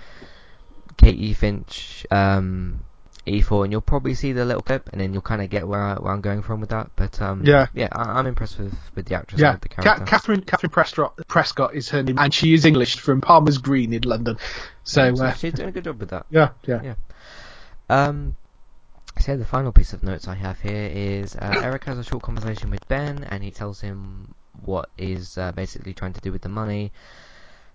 Katie 0.96 1.32
Fitch 1.34 2.06
um 2.10 2.80
E4 3.26 3.64
and 3.64 3.72
you'll 3.72 3.80
probably 3.83 4.14
see 4.14 4.33
the 4.33 4.44
little 4.44 4.62
clip 4.62 4.88
and 4.92 5.00
then 5.00 5.12
you'll 5.12 5.22
kind 5.22 5.42
of 5.42 5.50
get 5.50 5.68
where, 5.68 5.80
I, 5.80 5.94
where 5.94 6.12
I'm 6.12 6.20
going 6.22 6.42
from 6.42 6.61
with 6.61 6.70
that. 6.70 6.90
But 6.96 7.20
um 7.20 7.42
Yeah. 7.44 7.66
yeah 7.74 7.88
I, 7.92 8.18
I'm 8.18 8.26
impressed 8.26 8.59
with 8.59 8.74
with 8.94 9.06
the 9.06 9.14
actress 9.14 9.40
Yeah, 9.40 9.56
the 9.61 9.68
Ca-. 9.68 9.83
Kathryn 10.06 10.44
Kathryn 10.44 10.72
Prescott 10.72 11.18
Prescott 11.28 11.74
is 11.74 11.88
her 11.90 12.02
name, 12.02 12.18
and 12.18 12.33
she 12.33 12.54
is 12.54 12.64
English 12.64 12.98
from 12.98 13.20
Palmer's 13.20 13.59
Green 13.59 13.92
in 13.92 14.02
London. 14.02 14.38
So 14.85 15.14
So 15.14 15.24
uh, 15.24 15.33
she's 15.35 15.52
doing 15.52 15.68
a 15.68 15.72
good 15.72 15.85
job 15.85 16.00
with 16.00 16.11
that. 16.11 16.26
yeah, 16.30 16.50
yeah, 16.66 16.80
Yeah. 16.83 16.94
Um, 17.88 18.37
so 19.18 19.37
the 19.37 19.44
final 19.44 19.72
piece 19.72 19.92
of 19.92 20.02
notes 20.02 20.26
I 20.28 20.35
have 20.35 20.61
here 20.61 20.88
is 20.92 21.37
uh, 21.37 21.56
Eric 21.62 21.85
has 21.85 21.98
a 21.98 22.04
short 22.04 22.22
conversation 22.22 22.70
with 22.70 22.87
Ben, 22.88 23.24
and 23.24 23.42
he 23.44 23.50
tells 23.50 23.80
him 23.80 24.35
what 24.64 24.88
is 24.96 25.37
uh, 25.37 25.52
basically 25.52 25.92
trying 25.92 26.12
to 26.14 26.20
do 26.20 26.33
with 26.33 26.42
the 26.42 26.48
money. 26.48 26.92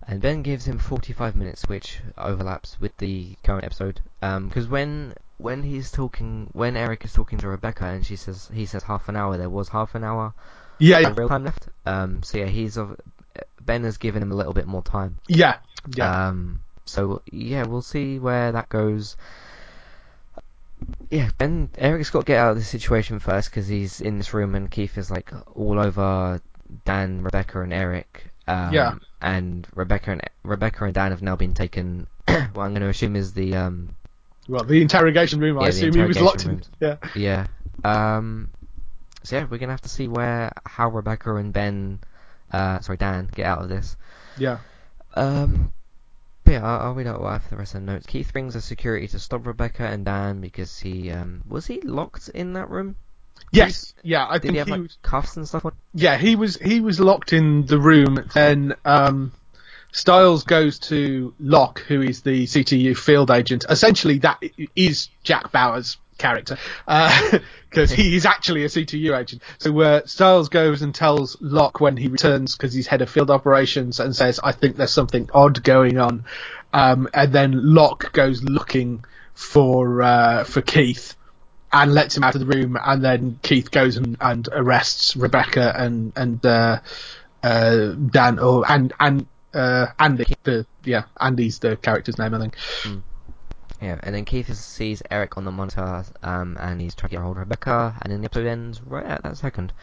And 0.07 0.21
Ben 0.21 0.41
gives 0.43 0.65
him 0.65 0.77
45 0.77 1.35
minutes, 1.35 1.63
which 1.67 1.99
overlaps 2.17 2.79
with 2.79 2.95
the 2.97 3.35
current 3.43 3.63
episode. 3.63 4.01
Because 4.21 4.67
when 4.67 5.13
when 5.37 5.63
he's 5.63 5.91
talking, 5.91 6.49
when 6.53 6.77
Eric 6.77 7.05
is 7.05 7.13
talking 7.13 7.39
to 7.39 7.47
Rebecca, 7.47 7.85
and 7.85 8.05
she 8.05 8.15
says 8.15 8.49
he 8.53 8.65
says 8.65 8.83
half 8.83 9.09
an 9.09 9.15
hour, 9.15 9.37
there 9.37 9.49
was 9.49 9.69
half 9.69 9.95
an 9.95 10.03
hour 10.03 10.33
yeah, 10.79 10.99
yeah, 10.99 11.13
real 11.15 11.29
time 11.29 11.43
left. 11.43 11.67
Um, 11.85 12.23
so 12.23 12.37
yeah, 12.37 12.45
he's 12.45 12.77
of 12.77 12.99
Ben 13.61 13.83
has 13.83 13.97
given 13.97 14.21
him 14.21 14.31
a 14.31 14.35
little 14.35 14.53
bit 14.53 14.67
more 14.67 14.83
time. 14.83 15.17
yeah. 15.27 15.57
yeah. 15.95 16.27
Um, 16.27 16.61
so 16.85 17.21
yeah, 17.31 17.63
we'll 17.63 17.81
see 17.81 18.19
where 18.19 18.51
that 18.51 18.69
goes. 18.69 19.17
Yeah, 21.09 21.29
Ben 21.37 21.69
Eric's 21.77 22.09
got 22.09 22.21
to 22.21 22.25
get 22.25 22.37
out 22.37 22.51
of 22.51 22.57
this 22.57 22.67
situation 22.67 23.19
first 23.19 23.49
because 23.49 23.67
he's 23.67 24.01
in 24.01 24.17
this 24.17 24.33
room 24.33 24.55
and 24.55 24.69
Keith 24.69 24.97
is 24.97 25.09
like 25.09 25.31
all 25.55 25.79
over 25.79 26.41
Dan, 26.83 27.23
Rebecca, 27.23 27.61
and 27.61 27.73
Eric. 27.73 28.27
Um, 28.47 28.73
Yeah. 28.73 28.95
And 29.21 29.67
Rebecca 29.73 30.11
and 30.11 30.21
Rebecca 30.43 30.85
and 30.85 30.93
Dan 30.93 31.11
have 31.11 31.21
now 31.21 31.35
been 31.35 31.53
taken. 31.53 32.07
what 32.27 32.37
I'm 32.37 32.53
going 32.53 32.81
to 32.81 32.89
assume 32.89 33.15
is 33.15 33.33
the 33.33 33.55
um 33.55 33.95
Well, 34.47 34.63
the 34.63 34.81
interrogation 34.81 35.39
room. 35.39 35.57
I 35.57 35.65
Yeah, 35.65 35.71
the 35.71 35.77
assume 35.77 35.93
he 35.95 36.01
was 36.03 36.21
locked 36.21 36.45
in. 36.45 36.61
Yeah. 36.79 36.97
yeah 37.15 37.47
um 37.83 38.49
so 39.23 39.35
yeah 39.37 39.45
we're 39.49 39.57
gonna 39.57 39.73
have 39.73 39.81
to 39.81 39.89
see 39.89 40.07
where 40.07 40.51
how 40.65 40.89
Rebecca 40.89 41.35
and 41.35 41.51
Ben 41.51 41.99
uh 42.51 42.79
sorry 42.79 42.97
Dan 42.97 43.29
get 43.33 43.45
out 43.45 43.61
of 43.63 43.69
this. 43.69 43.97
Yeah. 44.37 44.59
Um, 45.15 45.71
but 46.43 46.51
yeah, 46.51 46.65
I'll, 46.65 46.87
I'll 46.87 46.93
read 46.93 47.07
out 47.07 47.21
what 47.21 47.29
I 47.29 47.33
have 47.33 47.43
for 47.43 47.49
the 47.51 47.55
rest 47.57 47.73
of 47.75 47.81
the 47.81 47.91
notes. 47.91 48.05
Keith 48.05 48.31
brings 48.33 48.55
a 48.55 48.61
security 48.61 49.07
to 49.07 49.19
stop 49.19 49.47
Rebecca 49.47 49.83
and 49.85 50.05
Dan 50.05 50.41
because 50.41 50.77
he 50.79 51.09
um 51.11 51.41
was 51.47 51.65
he 51.65 51.81
locked 51.81 52.29
in 52.29 52.53
that 52.53 52.69
room? 52.69 52.95
Yes. 53.51 53.93
Yeah. 54.03 54.27
I 54.27 54.33
Did 54.39 54.41
think 54.41 54.51
he 54.53 54.57
have 54.59 54.67
he 54.67 54.71
like 54.73 54.81
was. 54.81 54.97
cuffs 55.01 55.37
and 55.37 55.47
stuff 55.47 55.65
on? 55.65 55.71
Yeah, 55.93 56.17
he 56.17 56.35
was. 56.35 56.57
He 56.57 56.81
was 56.81 56.99
locked 56.99 57.33
in 57.33 57.65
the 57.65 57.79
room. 57.79 58.29
Then 58.33 58.75
um, 58.83 59.31
Stiles 59.95 60.43
goes 60.43 60.77
to 60.77 61.33
Locke, 61.39 61.79
who 61.79 62.01
is 62.01 62.21
the 62.21 62.43
CTU 62.43 62.97
field 62.97 63.31
agent. 63.31 63.63
Essentially, 63.69 64.19
that 64.19 64.43
is 64.75 65.07
Jack 65.23 65.53
Bauer's 65.53 65.95
character 66.17 66.57
because 67.69 67.91
he 67.91 68.17
is 68.17 68.25
actually 68.25 68.65
a 68.65 68.67
CTU 68.67 69.17
agent. 69.17 69.41
So 69.57 69.79
uh, 69.79 70.01
Stiles 70.05 70.49
goes 70.49 70.81
and 70.81 70.93
tells 70.93 71.37
Locke 71.39 71.79
when 71.79 71.95
he 71.95 72.09
returns 72.09 72.57
because 72.57 72.73
he's 72.73 72.87
head 72.87 73.01
of 73.03 73.09
field 73.09 73.31
operations 73.31 74.01
and 74.01 74.13
says, 74.13 74.37
"I 74.43 74.51
think 74.51 74.75
there's 74.75 74.91
something 74.91 75.29
odd 75.33 75.63
going 75.63 75.97
on." 75.97 76.25
Um, 76.73 77.07
and 77.13 77.31
then 77.31 77.73
Locke 77.73 78.11
goes 78.11 78.43
looking 78.43 79.05
for 79.33 80.01
uh, 80.01 80.43
for 80.43 80.61
Keith 80.61 81.15
and 81.71 81.93
lets 81.93 82.17
him 82.17 82.23
out 82.25 82.35
of 82.35 82.41
the 82.41 82.47
room, 82.47 82.77
and 82.83 83.01
then 83.01 83.39
Keith 83.41 83.71
goes 83.71 83.95
and, 83.95 84.17
and 84.19 84.49
arrests 84.51 85.15
Rebecca 85.15 85.73
and 85.73 86.11
and 86.17 86.45
uh, 86.45 86.81
uh, 87.41 87.93
Dan 87.93 88.39
or 88.39 88.69
and 88.69 88.91
and 88.99 89.27
uh, 89.55 89.87
Andy. 89.97 90.25
The 90.43 90.65
yeah, 90.83 91.03
Andy's 91.19 91.59
the 91.59 91.77
character's 91.77 92.17
name, 92.19 92.33
I 92.33 92.39
think. 92.39 92.55
Yeah, 93.81 93.99
and 94.03 94.15
then 94.15 94.25
Keith 94.25 94.49
is, 94.49 94.59
sees 94.59 95.01
Eric 95.11 95.37
on 95.37 95.45
the 95.45 95.51
monitor, 95.51 96.05
um, 96.23 96.57
and 96.59 96.79
he's 96.79 96.95
trying 96.95 97.09
to 97.09 97.15
get 97.17 97.21
hold 97.21 97.37
of 97.37 97.41
Rebecca, 97.41 97.97
and 98.01 98.11
then 98.11 98.21
the 98.21 98.25
episode 98.25 98.47
ends 98.47 98.81
right 98.81 99.05
at 99.05 99.23
that 99.23 99.37
second. 99.37 99.73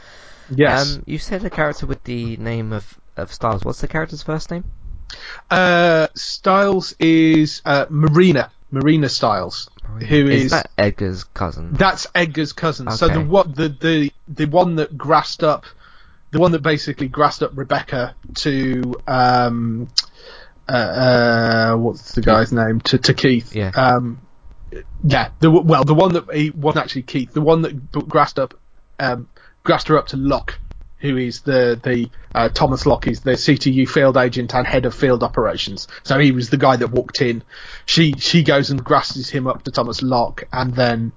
Yes, 0.51 0.97
Um, 0.97 1.05
you 1.07 1.19
said 1.19 1.45
a 1.45 1.51
character 1.51 1.87
with 1.87 2.03
the 2.05 2.37
name 2.37 2.73
of 2.73 2.99
of 3.17 3.33
Stiles. 3.33 3.65
What's 3.65 3.81
the 3.81 3.89
character's 3.89 4.23
first 4.23 4.51
name? 4.51 4.65
Uh, 5.51 6.09
Stiles 6.15 6.95
is 6.99 7.63
uh, 7.65 7.87
Marina. 7.91 8.51
Marina 8.71 9.11
Stiles, 9.11 9.69
who 10.09 10.27
is 10.29 10.45
is, 10.45 10.51
that 10.53 10.71
Edgar's 10.79 11.25
cousin? 11.25 11.75
that's 11.75 12.07
Edgar's 12.15 12.55
cousin. 12.55 12.91
So 12.91 13.09
the 13.09 13.21
what 13.21 13.55
the 13.55 13.69
the 13.69 14.13
the 14.27 14.47
one 14.47 14.77
that 14.77 14.97
grassed 14.97 15.45
up, 15.45 15.67
the 16.33 16.41
one 16.41 16.53
that 16.53 16.63
basically 16.63 17.09
grassed 17.09 17.43
up 17.43 17.53
Rebecca 17.55 18.17
to 18.37 18.95
um, 19.07 19.89
uh, 20.69 20.73
uh 20.73 21.77
what's 21.77 22.13
the 22.13 22.23
guy's 22.23 22.53
name 22.53 22.81
to 22.81 22.99
to 22.99 23.15
Keith. 23.15 23.55
Yeah. 23.55 23.71
Um, 23.75 24.21
yeah. 25.05 25.31
The 25.41 25.51
well, 25.51 25.85
the 25.85 25.95
one 25.95 26.15
that 26.15 26.35
he 26.35 26.51
wasn't 26.51 26.85
actually 26.85 27.03
Keith. 27.03 27.33
The 27.33 27.43
one 27.43 27.63
that 27.63 28.09
grassed 28.09 28.39
up, 28.39 28.55
um, 28.99 29.29
grassed 29.63 29.89
her 29.89 29.99
up 29.99 30.09
to 30.09 30.17
Locke, 30.17 30.59
who 30.99 31.19
is 31.19 31.43
the 31.43 31.79
the 31.83 32.09
uh, 32.35 32.49
Thomas 32.49 32.87
Locke 32.87 33.09
is 33.09 33.21
the 33.21 33.33
CTU 33.33 33.87
field 33.87 34.17
agent 34.17 34.55
and 34.55 34.67
head 34.67 34.87
of 34.87 34.95
field 34.95 35.23
operations. 35.23 35.87
So 36.03 36.19
he 36.19 36.33
was 36.33 36.49
the 36.49 36.57
guy 36.57 36.77
that 36.77 36.89
walked 36.89 37.21
in. 37.21 37.43
She 37.85 38.13
she 38.13 38.43
goes 38.43 38.71
and 38.71 38.83
grasses 38.83 39.29
him 39.29 39.47
up 39.47 39.65
to 39.65 39.71
Thomas 39.71 40.01
Locke, 40.01 40.45
and 40.51 40.75
then 40.75 41.13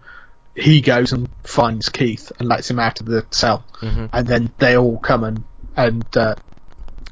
he 0.55 0.81
goes 0.81 1.11
and 1.11 1.29
finds 1.43 1.89
Keith 1.89 2.31
and 2.39 2.47
lets 2.47 2.69
him 2.69 2.79
out 2.79 2.99
of 3.01 3.05
the 3.05 3.25
cell, 3.31 3.65
Mhm. 3.81 4.09
and 4.13 4.27
then 4.27 4.53
they 4.57 4.77
all 4.77 4.97
come 4.97 5.23
and 5.23 5.43
and 5.75 6.05
uh, 6.17 6.35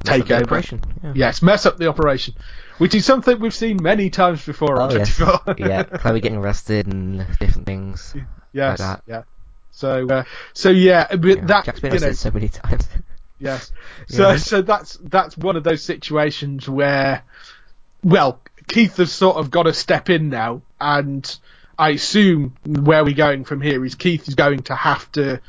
take 0.04 0.28
the 0.28 0.36
over. 0.36 0.44
operation. 0.46 0.82
Yeah. 1.04 1.12
Yes, 1.16 1.42
mess 1.42 1.66
up 1.66 1.78
the 1.78 1.88
operation, 1.88 2.34
which 2.78 2.96
is 2.96 3.06
something 3.06 3.40
we've 3.40 3.54
seen 3.54 3.82
many 3.84 4.10
times 4.10 4.46
before 4.46 4.82
on 4.82 4.92
Oh 4.94 4.96
yes. 4.96 5.20
yeah. 5.58 5.84
Chloe 5.84 6.22
getting 6.22 6.38
arrested 6.38 6.88
and 6.88 7.26
different 7.40 7.66
things. 7.66 8.16
yes, 8.54 8.80
like 8.80 9.00
yeah. 9.06 9.24
So, 9.72 10.08
uh, 10.08 10.24
so 10.54 10.70
yeah, 10.70 11.08
but 11.16 11.26
Yeah. 11.26 11.46
that 11.46 11.66
Jack's 11.66 11.80
been 11.80 11.94
you 11.96 12.00
know, 12.00 12.12
so 12.14 12.32
many 12.32 12.50
times. 12.50 12.88
Yes. 13.40 13.72
So 14.08 14.30
Yeah. 14.32 14.38
so 14.38 14.62
that's 14.62 14.98
that's 15.04 15.38
one 15.38 15.58
of 15.58 15.64
those 15.66 15.82
situations 15.84 16.70
where, 16.70 17.24
well, 18.02 18.40
Keith 18.68 18.98
has 18.98 19.12
sort 19.12 19.36
of 19.38 19.52
got 19.52 19.64
to 19.64 19.74
step 19.74 20.10
in 20.10 20.30
now, 20.30 20.62
and 20.80 21.38
I 21.84 21.90
assume 21.90 22.54
where 22.66 23.04
we're 23.04 23.14
going 23.14 23.44
from 23.44 23.60
here 23.60 23.84
is 23.84 23.96
Keith 23.96 24.28
is 24.30 24.36
going 24.36 24.64
to 24.64 24.76
have 24.76 25.12
to 25.14 25.42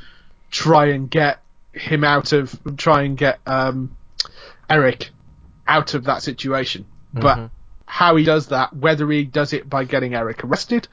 try 0.51 0.87
and 0.87 1.09
get 1.09 1.41
him 1.73 2.03
out 2.03 2.33
of 2.33 2.59
try 2.77 3.03
and 3.03 3.17
get 3.17 3.39
um, 3.47 3.97
Eric 4.69 5.11
out 5.69 5.95
of 5.95 6.05
that 6.05 6.23
situation, 6.23 6.87
but. 7.13 7.37
Mhm. 7.39 7.51
How 7.87 8.17
he 8.17 8.25
does 8.25 8.49
that, 8.49 8.75
whether 8.75 9.09
he 9.09 9.25
does 9.25 9.53
it 9.53 9.69
by 9.69 9.85
getting 9.85 10.15
Eric 10.15 10.43
arrested, 10.43 10.89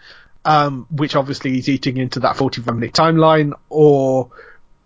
um, 0.45 0.85
which 0.91 1.15
obviously 1.15 1.51
he's 1.51 1.67
eating 1.69 1.97
into 1.97 2.19
that 2.19 2.35
45 2.37 2.75
minute 2.75 2.93
timeline, 2.93 3.53
or 3.69 4.29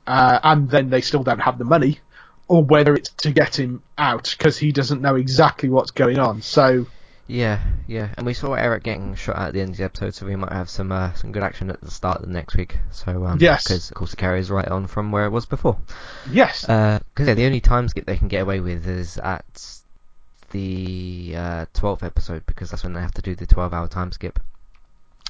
uh, 0.08 0.40
and 0.44 0.70
then 0.70 0.90
they 0.92 1.02
still 1.02 1.24
don't 1.24 1.40
have 1.40 1.58
the 1.58 1.66
money, 1.66 2.00
or 2.48 2.64
whether 2.64 2.94
it's 2.94 3.10
to 3.10 3.32
get 3.32 3.60
him 3.60 3.82
out 3.98 4.34
because 4.38 4.58
he 4.58 4.72
doesn't 4.72 5.02
know 5.02 5.16
exactly 5.16 5.68
what's 5.68 5.92
going 5.92 6.20
on. 6.20 6.42
So 6.42 6.86
Yeah, 7.28 7.60
yeah, 7.88 8.10
and 8.18 8.26
we 8.26 8.36
saw 8.36 8.54
Eric 8.54 8.84
getting 8.84 9.16
shot 9.16 9.38
at 9.38 9.54
the 9.54 9.62
end 9.62 9.72
of 9.72 9.78
the 9.78 9.84
episode, 9.84 10.14
so 10.14 10.28
we 10.28 10.36
might 10.36 10.52
have 10.52 10.70
some 10.70 10.92
uh, 10.92 11.12
some 11.14 11.32
good 11.32 11.42
action 11.42 11.72
at 11.72 11.82
the 11.82 11.90
start 11.90 12.18
of 12.22 12.28
the 12.28 12.34
next 12.34 12.56
week. 12.56 12.78
So 12.92 13.26
um, 13.26 13.40
Yes. 13.40 13.64
because 13.64 13.90
of 13.90 13.96
course 13.96 14.14
it 14.14 14.18
carries 14.18 14.52
right 14.52 14.68
on 14.68 14.86
from 14.86 15.12
where 15.12 15.26
it 15.26 15.32
was 15.32 15.48
before. 15.48 15.78
yes, 16.32 16.62
Because 16.62 17.02
yeah, 17.28 17.34
the 17.34 17.46
only 17.48 17.62
time 17.62 17.88
skip 17.90 18.06
they 18.06 18.18
can 18.18 18.28
get 18.28 18.42
away 18.44 18.60
with 18.60 18.88
is 18.88 19.18
at 19.18 19.44
the 20.52 21.34
uh, 21.36 21.66
12th 21.74 22.04
episode, 22.04 22.46
because 22.46 22.70
that's 22.70 22.84
when 22.84 22.94
they 22.94 23.02
have 23.02 23.14
to 23.16 23.22
do 23.24 23.36
the 23.36 23.48
12-hour 23.48 23.88
time 23.88 24.12
skip. 24.12 24.40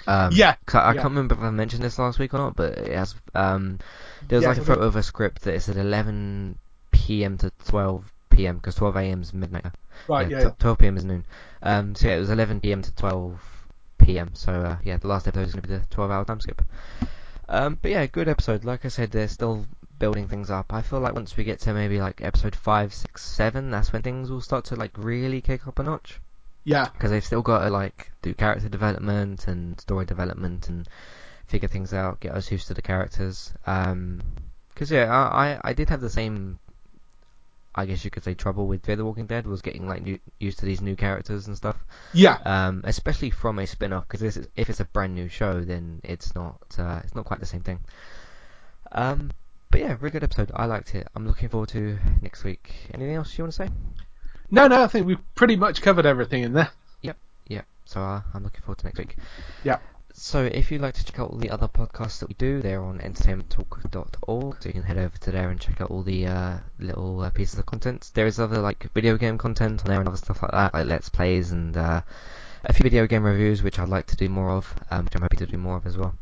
Um, 0.05 0.31
Yeah, 0.33 0.55
'cause 0.65 0.75
I, 0.75 0.89
I 0.89 0.93
yeah. 0.95 1.01
can't 1.01 1.11
remember 1.13 1.35
if 1.35 1.41
I 1.41 1.49
mentioned 1.49 1.81
this 1.81 1.97
last 1.97 2.19
week 2.19 2.33
or 2.33 2.37
not, 2.39 2.55
but 2.57 2.77
it 2.77 2.91
has. 2.95 3.15
Um, 3.33 3.79
there 4.27 4.37
was 4.37 4.43
Yeah, 4.43 4.49
like 4.49 4.57
a 4.57 4.65
photo 4.65 4.81
of 4.81 4.97
a 4.97 5.03
script 5.03 5.43
that 5.43 5.53
is 5.55 5.69
at 5.69 5.77
11 5.77 6.57
p.m. 6.91 7.37
to 7.39 7.51
12 7.67 8.11
p.m. 8.29 8.57
because 8.57 8.75
12 8.75 8.97
a.m. 8.97 9.21
is 9.21 9.33
midnight. 9.33 9.65
right, 10.07 10.29
yeah, 10.29 10.41
yeah, 10.41 10.49
t- 10.49 10.55
12 10.59 10.77
p.m. 10.77 10.97
is 10.97 11.05
noon. 11.05 11.23
Um, 11.65 11.95
so 11.95 12.07
yeah, 12.07 12.15
it 12.15 12.19
was 12.19 12.29
11 12.29 12.61
p.m. 12.61 12.81
to 12.81 12.95
12 12.95 13.41
p.m. 13.97 14.31
So 14.35 14.53
uh, 14.53 14.77
yeah, 14.83 14.97
the 14.97 15.07
last 15.09 15.27
episode 15.27 15.47
is 15.47 15.53
going 15.53 15.63
to 15.63 15.67
be 15.67 15.75
the 15.75 15.85
12-hour 15.95 16.25
time 16.25 16.39
skip. 16.39 16.61
Um, 17.49 17.77
but 17.81 17.91
yeah, 17.91 18.05
good 18.07 18.27
episode. 18.29 18.63
Like 18.65 18.85
I 18.85 18.89
said, 18.89 19.11
they're 19.11 19.27
still 19.27 19.67
building 19.99 20.27
things 20.27 20.49
up. 20.51 20.73
I 20.73 20.81
feel 20.81 20.99
like 20.99 21.13
once 21.15 21.35
we 21.37 21.43
get 21.43 21.59
to 21.61 21.73
maybe 21.73 21.99
like 21.99 22.21
episode 22.21 22.55
five, 22.55 22.93
six, 22.93 23.23
seven, 23.23 23.71
that's 23.71 23.91
when 23.93 24.01
things 24.03 24.29
will 24.31 24.41
start 24.41 24.65
to 24.65 24.75
like 24.75 24.97
really 24.97 25.41
kick 25.41 25.67
up 25.67 25.79
a 25.79 25.83
notch. 25.83 26.21
yeah, 26.63 26.89
Because 26.93 27.11
they've 27.11 27.25
still 27.25 27.41
got 27.41 27.63
to 27.63 27.69
like 27.69 28.11
do 28.21 28.33
character 28.33 28.69
development 28.69 29.47
and 29.47 29.79
story 29.79 30.05
development 30.05 30.69
and 30.69 30.87
figure 31.47 31.67
things 31.69 31.93
out, 31.93 32.19
get 32.19 32.33
us 32.33 32.51
used 32.51 32.67
to 32.67 32.73
the 32.73 32.81
characters. 32.81 33.53
Um 33.65 34.21
'cause 34.75 34.91
yeah, 34.91 35.05
I, 35.11 35.53
I 35.53 35.61
I 35.69 35.73
did 35.73 35.89
have 35.89 36.01
the 36.01 36.09
same. 36.09 36.59
I 37.75 37.85
guess 37.85 38.05
you 38.05 38.11
could 38.11 38.23
say 38.23 38.33
trouble 38.33 38.67
with 38.67 38.85
Fear 38.85 38.95
the 38.95 39.05
Walking 39.05 39.25
Dead 39.25 39.45
was 39.45 39.61
getting 39.61 39.87
like 39.87 40.01
new, 40.01 40.17
used 40.39 40.59
to 40.59 40.65
these 40.65 40.81
new 40.81 40.95
characters 40.95 41.47
and 41.47 41.57
stuff 41.57 41.77
yeah, 42.13 42.39
um, 42.45 42.81
especially 42.85 43.29
from 43.29 43.59
a 43.59 43.67
spin-off 43.67 44.07
because 44.07 44.37
if 44.55 44.69
it's 44.69 44.79
a 44.79 44.85
brand 44.85 45.13
new 45.13 45.27
show, 45.27 45.61
then 45.61 45.99
it's 46.03 46.33
not 46.33 46.61
uh, 46.77 47.01
it's 47.03 47.13
not 47.13 47.25
quite 47.25 47.39
the 47.41 47.45
same 47.45 47.61
thing. 47.61 47.79
Um, 48.91 49.31
but 49.69 49.81
yeah, 49.81 49.97
really 49.99 50.11
good 50.11 50.23
episode. 50.23 50.51
I 50.55 50.65
liked 50.65 50.95
it. 50.95 51.07
I'm 51.15 51.27
looking 51.27 51.49
forward 51.49 51.69
to 51.69 51.97
next 52.21 52.43
week. 52.43 52.73
Anything 52.93 53.15
else 53.15 53.37
you 53.37 53.43
want 53.43 53.53
to 53.53 53.65
say? 53.65 53.69
No, 54.49 54.67
no, 54.67 54.83
I 54.83 54.87
think 54.87 55.05
we've 55.05 55.35
pretty 55.35 55.57
much 55.57 55.81
covered 55.81 56.05
everything 56.05 56.43
in 56.43 56.53
there. 56.53 56.69
Yep. 57.01 57.17
Yep. 57.47 57.65
So 57.85 58.01
uh, 58.01 58.21
I'm 58.33 58.43
looking 58.43 58.61
forward 58.61 58.77
to 58.79 58.85
next 58.85 58.99
week. 58.99 59.17
Yeah. 59.63 59.79
So 60.17 60.45
if 60.45 60.71
you'd 60.71 60.79
like 60.79 60.93
to 60.93 61.03
check 61.03 61.19
out 61.19 61.31
all 61.31 61.37
the 61.37 61.49
other 61.49 61.67
podcasts 61.67 62.19
that 62.19 62.29
we 62.29 62.35
do, 62.35 62.61
they're 62.61 62.81
on 62.81 62.99
entertainmenttalk.org. 62.99 64.63
So 64.63 64.69
you 64.69 64.71
can 64.71 64.83
head 64.83 64.97
over 64.97 65.17
to 65.17 65.31
there 65.31 65.49
and 65.49 65.59
check 65.59 65.81
out 65.81 65.91
all 65.91 66.03
the 66.03 66.25
uh, 66.27 66.57
little 66.79 67.19
uh, 67.19 67.29
pieces 67.31 67.59
of 67.59 67.65
content. 67.65 68.11
There 68.13 68.25
is 68.25 68.39
other 68.39 68.59
like 68.59 68.89
video 68.93 69.17
game 69.17 69.37
content 69.37 69.81
on 69.81 69.87
there 69.89 69.99
and 69.99 70.07
other 70.07 70.17
stuff 70.17 70.41
like 70.41 70.51
that, 70.51 70.73
like 70.73 70.85
let's 70.85 71.09
plays 71.09 71.51
and 71.51 71.75
uh, 71.75 72.01
a 72.63 72.71
few 72.71 72.83
video 72.83 73.07
game 73.07 73.23
reviews, 73.23 73.61
which 73.61 73.77
I'd 73.77 73.89
like 73.89 74.07
to 74.07 74.15
do 74.15 74.29
more 74.29 74.51
of, 74.51 74.73
um, 74.89 75.03
which 75.03 75.15
I'm 75.15 75.21
happy 75.21 75.35
to 75.35 75.45
do 75.45 75.57
more 75.57 75.75
of 75.75 75.85
as 75.85 75.97
well. 75.97 76.15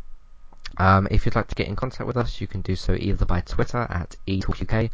Um, 0.78 1.08
if 1.12 1.28
you'd 1.28 1.36
like 1.36 1.50
to 1.50 1.56
get 1.56 1.68
in 1.68 1.76
contact 1.76 2.08
with 2.08 2.18
us, 2.18 2.42
you 2.42 2.48
can 2.48 2.62
do 2.62 2.76
so 2.76 2.96
either 2.96 3.26
by 3.26 3.42
Twitter 3.42 3.86
at 3.92 4.16
eTalkUK 4.28 4.90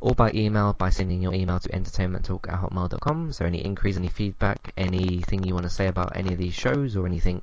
or 0.00 0.16
by 0.16 0.32
email 0.34 0.72
by 0.72 0.90
sending 0.90 1.22
your 1.22 1.34
email 1.34 1.60
to 1.60 1.68
entertainmenttalk 1.68 2.52
at 2.52 2.60
hotmail.com. 2.60 3.32
So 3.32 3.44
any 3.44 3.64
inquiries, 3.64 3.96
any 3.96 4.08
feedback, 4.08 4.72
anything 4.76 5.44
you 5.44 5.54
want 5.54 5.66
to 5.66 5.70
say 5.70 5.86
about 5.86 6.16
any 6.16 6.32
of 6.32 6.38
these 6.38 6.54
shows 6.54 6.96
or 6.96 7.06
anything 7.06 7.42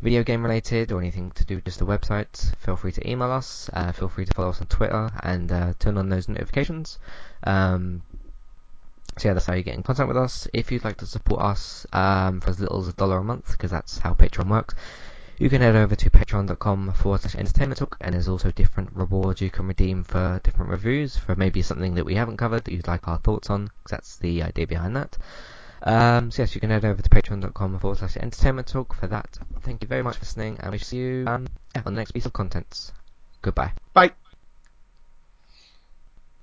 video 0.00 0.22
game 0.22 0.42
related 0.42 0.92
or 0.92 1.00
anything 1.00 1.30
to 1.32 1.44
do 1.44 1.56
with 1.56 1.64
just 1.64 1.78
the 1.78 1.86
website, 1.86 2.54
feel 2.56 2.76
free 2.76 2.92
to 2.92 3.10
email 3.10 3.30
us. 3.30 3.70
Uh, 3.72 3.92
feel 3.92 4.08
free 4.08 4.24
to 4.24 4.34
follow 4.34 4.50
us 4.50 4.60
on 4.60 4.66
Twitter 4.66 5.10
and 5.22 5.50
uh, 5.50 5.72
turn 5.78 5.96
on 5.98 6.08
those 6.08 6.28
notifications. 6.28 6.98
Um, 7.44 8.02
so 9.18 9.28
yeah, 9.28 9.34
that's 9.34 9.46
how 9.46 9.54
you 9.54 9.62
get 9.62 9.74
in 9.74 9.82
contact 9.82 10.08
with 10.08 10.16
us. 10.16 10.46
If 10.52 10.70
you'd 10.70 10.84
like 10.84 10.98
to 10.98 11.06
support 11.06 11.40
us 11.40 11.86
um, 11.92 12.40
for 12.40 12.50
as 12.50 12.60
little 12.60 12.80
as 12.80 12.88
a 12.88 12.92
dollar 12.92 13.18
a 13.18 13.24
month, 13.24 13.50
because 13.50 13.70
that's 13.70 13.98
how 13.98 14.12
Patreon 14.12 14.50
works, 14.50 14.74
you 15.38 15.48
can 15.50 15.60
head 15.62 15.76
over 15.76 15.94
to 15.96 16.10
patreon.com 16.10 16.92
forward 16.92 17.20
slash 17.20 17.34
entertainment 17.34 17.78
talk, 17.78 17.96
and 18.00 18.14
there's 18.14 18.28
also 18.28 18.50
different 18.50 18.90
rewards 18.94 19.40
you 19.40 19.50
can 19.50 19.66
redeem 19.66 20.02
for 20.04 20.40
different 20.42 20.70
reviews 20.70 21.16
for 21.16 21.34
maybe 21.34 21.62
something 21.62 21.94
that 21.94 22.06
we 22.06 22.14
haven't 22.14 22.36
covered 22.38 22.64
that 22.64 22.72
you'd 22.72 22.86
like 22.86 23.06
our 23.08 23.18
thoughts 23.18 23.50
on, 23.50 23.68
'cause 23.68 23.90
that's 23.90 24.16
the 24.16 24.42
idea 24.42 24.66
behind 24.66 24.96
that. 24.96 25.16
Um, 25.82 26.30
so 26.30 26.42
yes, 26.42 26.54
you 26.54 26.60
can 26.60 26.70
head 26.70 26.84
over 26.84 27.00
to 27.02 27.08
patreon.com 27.08 27.78
forward 27.78 27.98
slash 27.98 28.16
entertainment 28.16 28.68
talk 28.68 28.94
for 28.94 29.06
that. 29.08 29.38
Thank 29.62 29.82
you 29.82 29.88
very 29.88 30.02
much 30.02 30.16
for 30.16 30.22
listening, 30.22 30.58
and 30.60 30.72
we 30.72 30.78
see 30.78 30.96
you 30.96 31.24
um, 31.26 31.46
yeah, 31.74 31.82
on 31.84 31.94
the 31.94 32.00
next 32.00 32.12
piece 32.12 32.26
of 32.26 32.32
content. 32.32 32.92
Goodbye. 33.42 33.72
Bye. 33.92 34.12